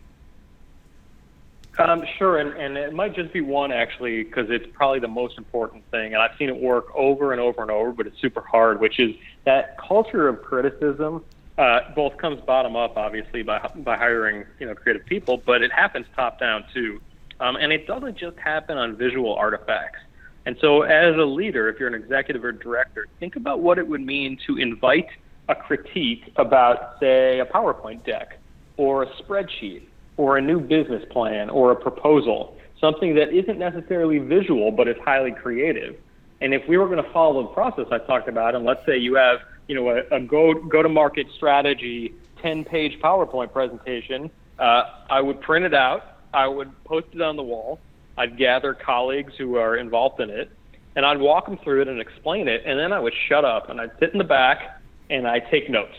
Um, 1.78 2.04
sure, 2.18 2.40
and, 2.40 2.52
and 2.60 2.78
it 2.78 2.94
might 2.94 3.16
just 3.16 3.32
be 3.32 3.40
one 3.40 3.72
actually, 3.72 4.24
because 4.24 4.50
it's 4.50 4.68
probably 4.74 5.00
the 5.00 5.08
most 5.08 5.38
important 5.38 5.90
thing, 5.92 6.14
and 6.14 6.22
I've 6.22 6.36
seen 6.38 6.50
it 6.50 6.60
work 6.60 6.94
over 6.94 7.32
and 7.32 7.40
over 7.40 7.62
and 7.62 7.72
over, 7.72 7.92
but 7.94 8.08
it's 8.08 8.20
super 8.20 8.42
hard. 8.42 8.82
Which 8.82 9.00
is 9.00 9.16
that 9.46 9.78
culture 9.78 10.28
of 10.28 10.42
criticism. 10.42 11.24
Uh, 11.60 11.82
both 11.94 12.16
comes 12.18 12.40
bottom 12.46 12.78
up, 12.78 12.96
obviously, 12.96 13.44
by 13.44 13.60
by 13.76 13.98
hiring 13.98 14.46
you 14.60 14.66
know 14.66 14.74
creative 14.74 15.06
people, 15.06 15.36
but 15.46 15.62
it 15.62 15.74
happens 15.74 16.06
top 16.16 16.40
down 16.40 16.64
too, 16.74 17.02
um, 17.42 17.58
and 17.58 17.74
it 17.74 17.86
doesn't 17.86 18.18
just 18.18 18.38
happen 18.40 18.78
on 18.78 18.96
visual 18.96 19.36
artifacts. 19.36 20.00
And 20.46 20.56
so, 20.62 20.84
as 20.84 21.18
a 21.18 21.26
leader, 21.26 21.68
if 21.68 21.78
you're 21.78 21.90
an 21.90 22.02
executive 22.02 22.46
or 22.46 22.54
director, 22.54 23.08
think 23.20 23.36
about 23.36 23.60
what 23.60 23.78
it 23.78 23.86
would 23.86 24.00
mean 24.00 24.40
to 24.48 24.56
invite 24.56 25.10
a 25.50 25.56
critique 25.56 26.32
about, 26.38 26.98
say, 27.02 27.42
a 27.42 27.46
PowerPoint 27.46 28.06
deck 28.06 28.40
or 28.78 29.04
a 29.04 29.08
spreadsheet 29.22 29.82
or 30.16 30.38
a 30.38 30.42
new 30.42 30.62
business 30.62 31.04
plan 31.12 31.50
or 31.50 31.72
a 31.72 31.76
proposal, 31.76 32.56
something 32.80 33.16
that 33.16 33.34
isn't 33.34 33.60
necessarily 33.60 34.20
visual 34.20 34.72
but 34.72 34.88
is 34.88 34.96
highly 35.04 35.34
creative. 35.34 35.98
And 36.40 36.54
if 36.54 36.66
we 36.70 36.78
were 36.78 36.88
going 36.88 37.04
to 37.04 37.12
follow 37.12 37.42
the 37.42 37.50
process 37.50 37.88
I 37.92 37.98
talked 37.98 38.30
about, 38.30 38.56
and 38.56 38.64
let's 38.64 38.86
say 38.86 38.98
you 38.98 39.16
have, 39.16 39.40
you 39.70 39.76
know, 39.76 39.90
a, 39.90 40.16
a 40.16 40.20
go 40.20 40.54
go 40.54 40.82
to 40.82 40.90
market 40.90 41.28
strategy 41.38 42.14
10 42.42 42.66
page 42.66 43.00
PowerPoint 43.02 43.54
presentation, 43.54 44.30
uh, 44.58 44.84
I 45.10 45.22
would 45.22 45.40
print 45.42 45.64
it 45.64 45.74
out, 45.74 46.18
I 46.34 46.48
would 46.48 46.72
post 46.84 47.08
it 47.14 47.22
on 47.22 47.38
the 47.38 47.44
wall, 47.44 47.80
I'd 48.18 48.38
gather 48.38 48.74
colleagues 48.74 49.34
who 49.38 49.58
are 49.58 49.78
involved 49.78 50.20
in 50.20 50.30
it, 50.30 50.52
and 50.96 51.06
I'd 51.06 51.20
walk 51.20 51.46
them 51.46 51.58
through 51.64 51.84
it 51.84 51.88
and 51.88 52.02
explain 52.02 52.48
it, 52.48 52.64
and 52.66 52.80
then 52.80 52.92
I 52.92 53.00
would 53.00 53.14
shut 53.28 53.46
up 53.46 53.70
and 53.70 53.80
I'd 53.80 53.92
sit 54.00 54.12
in 54.12 54.18
the 54.18 54.24
back 54.24 54.82
and 55.10 55.28
I'd 55.28 55.50
take 55.52 55.70
notes. 55.70 55.96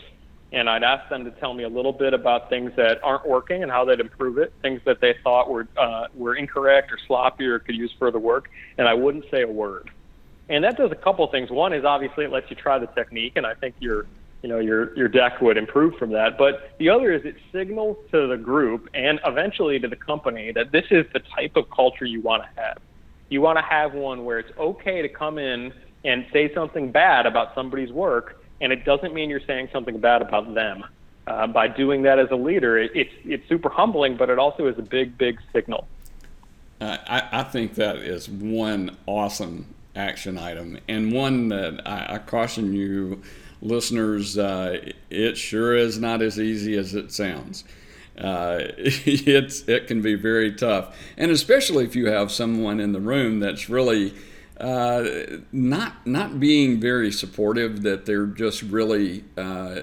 And 0.53 0.69
I'd 0.69 0.83
ask 0.83 1.09
them 1.09 1.23
to 1.23 1.31
tell 1.31 1.53
me 1.53 1.63
a 1.63 1.69
little 1.69 1.93
bit 1.93 2.13
about 2.13 2.49
things 2.49 2.73
that 2.75 3.01
aren't 3.03 3.25
working 3.25 3.63
and 3.63 3.71
how 3.71 3.85
they'd 3.85 4.01
improve 4.01 4.37
it, 4.37 4.51
things 4.61 4.81
that 4.85 4.99
they 4.99 5.15
thought 5.23 5.49
were 5.49 5.65
uh, 5.77 6.07
were 6.13 6.35
incorrect 6.35 6.91
or 6.91 6.97
sloppy 7.07 7.45
or 7.45 7.59
could 7.59 7.75
use 7.75 7.93
further 7.97 8.19
work, 8.19 8.49
and 8.77 8.85
I 8.85 8.93
wouldn't 8.93 9.23
say 9.31 9.43
a 9.43 9.47
word. 9.47 9.89
And 10.51 10.65
that 10.65 10.75
does 10.75 10.91
a 10.91 10.95
couple 10.95 11.23
of 11.23 11.31
things. 11.31 11.49
One 11.49 11.71
is 11.71 11.85
obviously 11.85 12.25
it 12.25 12.31
lets 12.31 12.49
you 12.49 12.57
try 12.57 12.77
the 12.77 12.87
technique, 12.87 13.33
and 13.37 13.45
I 13.45 13.53
think 13.53 13.73
you're 13.79 14.05
you 14.43 14.49
know 14.49 14.59
your 14.59 14.93
your 14.97 15.07
deck 15.07 15.39
would 15.39 15.55
improve 15.55 15.95
from 15.95 16.11
that. 16.11 16.37
But 16.37 16.73
the 16.77 16.89
other 16.89 17.13
is 17.13 17.23
it 17.23 17.35
signals 17.53 17.95
to 18.11 18.27
the 18.27 18.35
group 18.35 18.89
and 18.93 19.21
eventually 19.25 19.79
to 19.79 19.87
the 19.87 19.95
company 19.95 20.51
that 20.51 20.73
this 20.73 20.83
is 20.91 21.05
the 21.13 21.19
type 21.19 21.55
of 21.55 21.69
culture 21.69 22.05
you 22.05 22.19
want 22.19 22.43
to 22.43 22.61
have. 22.61 22.79
You 23.29 23.39
want 23.39 23.59
to 23.59 23.63
have 23.63 23.93
one 23.93 24.25
where 24.25 24.39
it's 24.39 24.51
okay 24.57 25.01
to 25.01 25.07
come 25.07 25.37
in 25.37 25.71
and 26.03 26.25
say 26.33 26.53
something 26.53 26.91
bad 26.91 27.25
about 27.25 27.55
somebody's 27.55 27.93
work, 27.93 28.43
and 28.59 28.73
it 28.73 28.83
doesn't 28.83 29.13
mean 29.13 29.29
you're 29.29 29.39
saying 29.47 29.69
something 29.71 29.99
bad 29.99 30.21
about 30.21 30.53
them. 30.53 30.83
Uh, 31.27 31.47
by 31.47 31.69
doing 31.69 32.01
that 32.01 32.19
as 32.19 32.29
a 32.29 32.35
leader, 32.35 32.77
it, 32.77 32.91
it's 32.93 33.13
it's 33.23 33.47
super 33.47 33.69
humbling, 33.69 34.17
but 34.17 34.29
it 34.29 34.37
also 34.37 34.67
is 34.67 34.77
a 34.77 34.81
big 34.81 35.17
big 35.17 35.39
signal. 35.53 35.87
Uh, 36.81 36.97
I, 37.07 37.39
I 37.39 37.43
think 37.43 37.75
that 37.75 37.97
is 37.97 38.27
one 38.27 38.97
awesome 39.05 39.75
action 39.95 40.37
item, 40.37 40.79
and 40.87 41.11
one 41.11 41.49
that 41.49 41.81
I, 41.85 42.15
I 42.15 42.17
caution 42.19 42.73
you 42.73 43.21
listeners, 43.61 44.37
uh, 44.37 44.91
it 45.09 45.37
sure 45.37 45.75
is 45.75 45.99
not 45.99 46.21
as 46.21 46.39
easy 46.39 46.77
as 46.77 46.95
it 46.95 47.11
sounds. 47.11 47.63
Uh, 48.17 48.59
it's 48.77 49.67
it 49.67 49.87
can 49.87 50.01
be 50.01 50.15
very 50.15 50.51
tough, 50.53 50.97
and 51.17 51.31
especially 51.31 51.85
if 51.85 51.95
you 51.95 52.07
have 52.07 52.31
someone 52.31 52.79
in 52.79 52.91
the 52.91 52.99
room 52.99 53.39
that's 53.39 53.69
really 53.69 54.13
uh, 54.59 55.03
not 55.51 56.05
not 56.05 56.39
being 56.39 56.79
very 56.79 57.11
supportive, 57.11 57.83
that 57.83 58.05
they're 58.05 58.27
just 58.27 58.61
really 58.63 59.23
uh, 59.37 59.81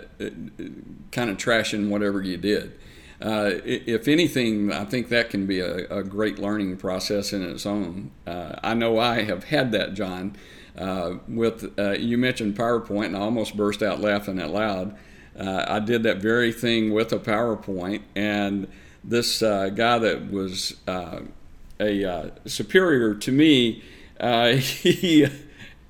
kind 1.10 1.30
of 1.30 1.36
trashing 1.36 1.88
whatever 1.88 2.22
you 2.22 2.36
did. 2.36 2.77
Uh, 3.20 3.50
if 3.64 4.06
anything, 4.06 4.72
I 4.72 4.84
think 4.84 5.08
that 5.08 5.30
can 5.30 5.46
be 5.46 5.58
a, 5.58 5.88
a 5.88 6.02
great 6.04 6.38
learning 6.38 6.76
process 6.76 7.32
in 7.32 7.42
its 7.42 7.66
own. 7.66 8.12
Uh, 8.26 8.54
I 8.62 8.74
know 8.74 8.98
I 8.98 9.22
have 9.22 9.44
had 9.44 9.72
that, 9.72 9.94
John. 9.94 10.36
Uh, 10.76 11.18
with 11.26 11.76
uh, 11.76 11.90
you 11.92 12.16
mentioned 12.16 12.56
PowerPoint, 12.56 13.06
and 13.06 13.16
I 13.16 13.20
almost 13.20 13.56
burst 13.56 13.82
out 13.82 14.00
laughing 14.00 14.40
out 14.40 14.50
loud. 14.50 14.96
Uh, 15.36 15.64
I 15.66 15.80
did 15.80 16.04
that 16.04 16.18
very 16.18 16.52
thing 16.52 16.92
with 16.92 17.12
a 17.12 17.18
PowerPoint, 17.18 18.02
and 18.14 18.68
this 19.02 19.40
guy 19.40 19.98
that 19.98 20.30
was 20.30 20.76
a 20.86 22.30
superior 22.46 23.14
to 23.14 23.32
me, 23.32 23.82
he 24.20 25.26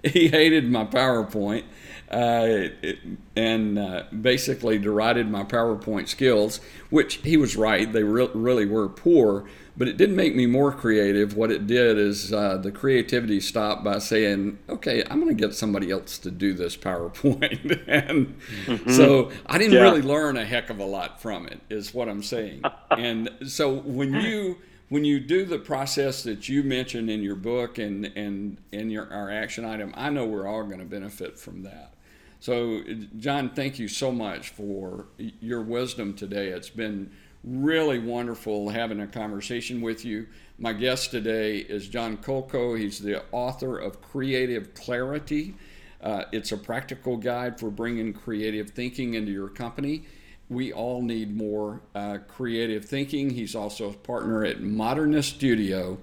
he 0.03 0.29
hated 0.29 0.71
my 0.71 0.85
PowerPoint. 0.85 1.65
And 2.11 4.05
basically 4.23 4.79
derided 4.79 5.31
my 5.31 5.45
PowerPoint 5.45 6.09
skills, 6.09 6.61
which 6.91 7.17
he 7.17 7.37
was 7.37 7.57
right. 7.57 7.93
They 7.93 8.03
re- 8.03 8.31
really 8.33 8.67
were 8.67 8.89
poor, 8.89 9.47
but 9.79 9.87
it 9.87 9.97
didn't 9.97 10.17
make 10.17 10.35
me 10.35 10.47
more 10.47 10.73
creative. 10.73 11.37
What 11.37 11.53
it 11.53 11.69
did 11.69 11.99
is 11.99 12.33
uh, 12.33 12.57
the 12.57 12.73
creativity 12.73 13.41
stopped 13.41 13.85
by 13.85 13.99
saying, 13.99 14.59
okay, 14.69 15.05
I'm 15.09 15.21
going 15.21 15.35
to 15.35 15.41
get 15.41 15.55
somebody 15.55 15.91
else 15.91 16.19
to 16.19 16.33
do 16.33 16.53
this 16.53 16.77
PowerPoint. 16.77 17.85
and 17.87 18.37
mm-hmm. 18.67 18.91
so 18.91 19.31
I 19.47 19.57
didn't 19.57 19.75
yeah. 19.75 19.83
really 19.83 20.03
learn 20.03 20.37
a 20.37 20.45
heck 20.45 20.69
of 20.71 20.81
a 20.81 20.85
lot 20.85 21.23
from 21.23 21.47
it, 21.47 21.61
is 21.71 21.95
what 21.95 22.09
I'm 22.09 22.25
saying. 22.25 22.63
and 22.91 23.31
so 23.47 23.73
when 23.73 24.15
you 24.15 24.59
when 24.89 25.05
you 25.05 25.21
do 25.21 25.45
the 25.45 25.59
process 25.59 26.23
that 26.23 26.49
you 26.49 26.63
mentioned 26.63 27.11
in 27.11 27.23
your 27.23 27.37
book 27.37 27.79
and 27.79 28.07
and 28.17 28.59
in 28.73 28.91
your 28.91 29.13
our 29.13 29.31
action 29.31 29.65
item, 29.65 29.93
I 29.97 30.11
know 30.11 30.25
we're 30.25 30.49
all 30.49 30.65
going 30.65 30.81
to 30.81 30.87
benefit 30.87 31.39
from 31.39 31.63
that. 31.63 31.95
So, 32.41 32.83
John, 33.19 33.51
thank 33.51 33.79
you 33.79 33.89
so 33.89 34.13
much 34.13 34.51
for 34.51 35.07
your 35.19 35.61
wisdom 35.61 36.15
today. 36.15 36.49
It's 36.49 36.71
been 36.71 37.11
really 37.43 37.99
wonderful 37.99 38.69
having 38.69 39.01
a 39.01 39.09
conversation 39.09 39.81
with 39.81 40.05
you. 40.05 40.27
My 40.57 40.73
guest 40.73 41.11
today 41.11 41.59
is 41.59 41.89
John 41.89 42.17
Kolko. 42.17 42.79
He's 42.79 43.01
the 43.01 43.25
author 43.33 43.79
of 43.79 44.01
Creative 44.01 44.73
Clarity. 44.75 45.57
Uh, 46.01 46.25
it's 46.31 46.53
a 46.53 46.57
practical 46.57 47.17
guide 47.17 47.59
for 47.59 47.71
bringing 47.71 48.13
creative 48.13 48.71
thinking 48.71 49.15
into 49.15 49.33
your 49.33 49.49
company. 49.49 50.05
We 50.49 50.73
all 50.73 51.03
need 51.03 51.37
more 51.37 51.81
uh, 51.97 52.19
creative 52.29 52.85
thinking. 52.85 53.31
He's 53.31 53.57
also 53.57 53.91
a 53.91 53.95
partner 53.95 54.45
at 54.45 54.61
Modernist 54.63 55.35
Studio. 55.35 55.99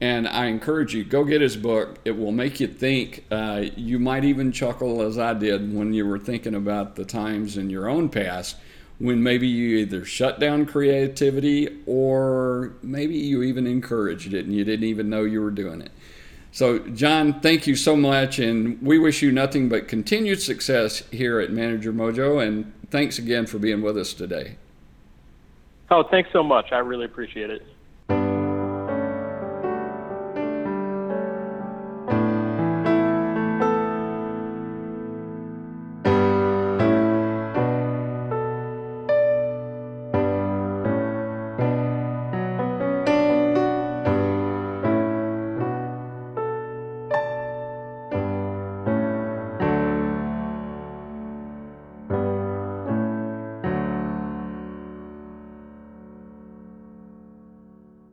And 0.00 0.28
I 0.28 0.46
encourage 0.46 0.94
you, 0.94 1.02
go 1.02 1.24
get 1.24 1.40
his 1.40 1.56
book. 1.56 1.98
It 2.04 2.16
will 2.16 2.30
make 2.30 2.60
you 2.60 2.68
think. 2.68 3.24
Uh, 3.30 3.66
you 3.76 3.98
might 3.98 4.24
even 4.24 4.52
chuckle 4.52 5.02
as 5.02 5.18
I 5.18 5.34
did 5.34 5.74
when 5.74 5.92
you 5.92 6.06
were 6.06 6.18
thinking 6.18 6.54
about 6.54 6.94
the 6.94 7.04
times 7.04 7.56
in 7.56 7.68
your 7.68 7.88
own 7.88 8.08
past 8.08 8.56
when 8.98 9.22
maybe 9.22 9.46
you 9.46 9.78
either 9.78 10.04
shut 10.04 10.40
down 10.40 10.66
creativity 10.66 11.68
or 11.86 12.72
maybe 12.82 13.16
you 13.16 13.42
even 13.42 13.66
encouraged 13.66 14.34
it 14.34 14.44
and 14.44 14.54
you 14.54 14.64
didn't 14.64 14.86
even 14.86 15.08
know 15.08 15.22
you 15.22 15.40
were 15.40 15.50
doing 15.50 15.80
it. 15.80 15.92
So, 16.50 16.78
John, 16.78 17.40
thank 17.40 17.66
you 17.66 17.76
so 17.76 17.94
much, 17.94 18.38
and 18.38 18.80
we 18.82 18.98
wish 18.98 19.22
you 19.22 19.30
nothing 19.30 19.68
but 19.68 19.86
continued 19.86 20.40
success 20.40 21.02
here 21.10 21.38
at 21.40 21.52
Manager 21.52 21.92
Mojo, 21.92 22.44
and 22.44 22.72
thanks 22.90 23.18
again 23.18 23.46
for 23.46 23.58
being 23.58 23.82
with 23.82 23.98
us 23.98 24.14
today. 24.14 24.56
Oh, 25.90 26.02
thanks 26.02 26.30
so 26.32 26.42
much. 26.42 26.72
I 26.72 26.78
really 26.78 27.04
appreciate 27.04 27.50
it. 27.50 27.62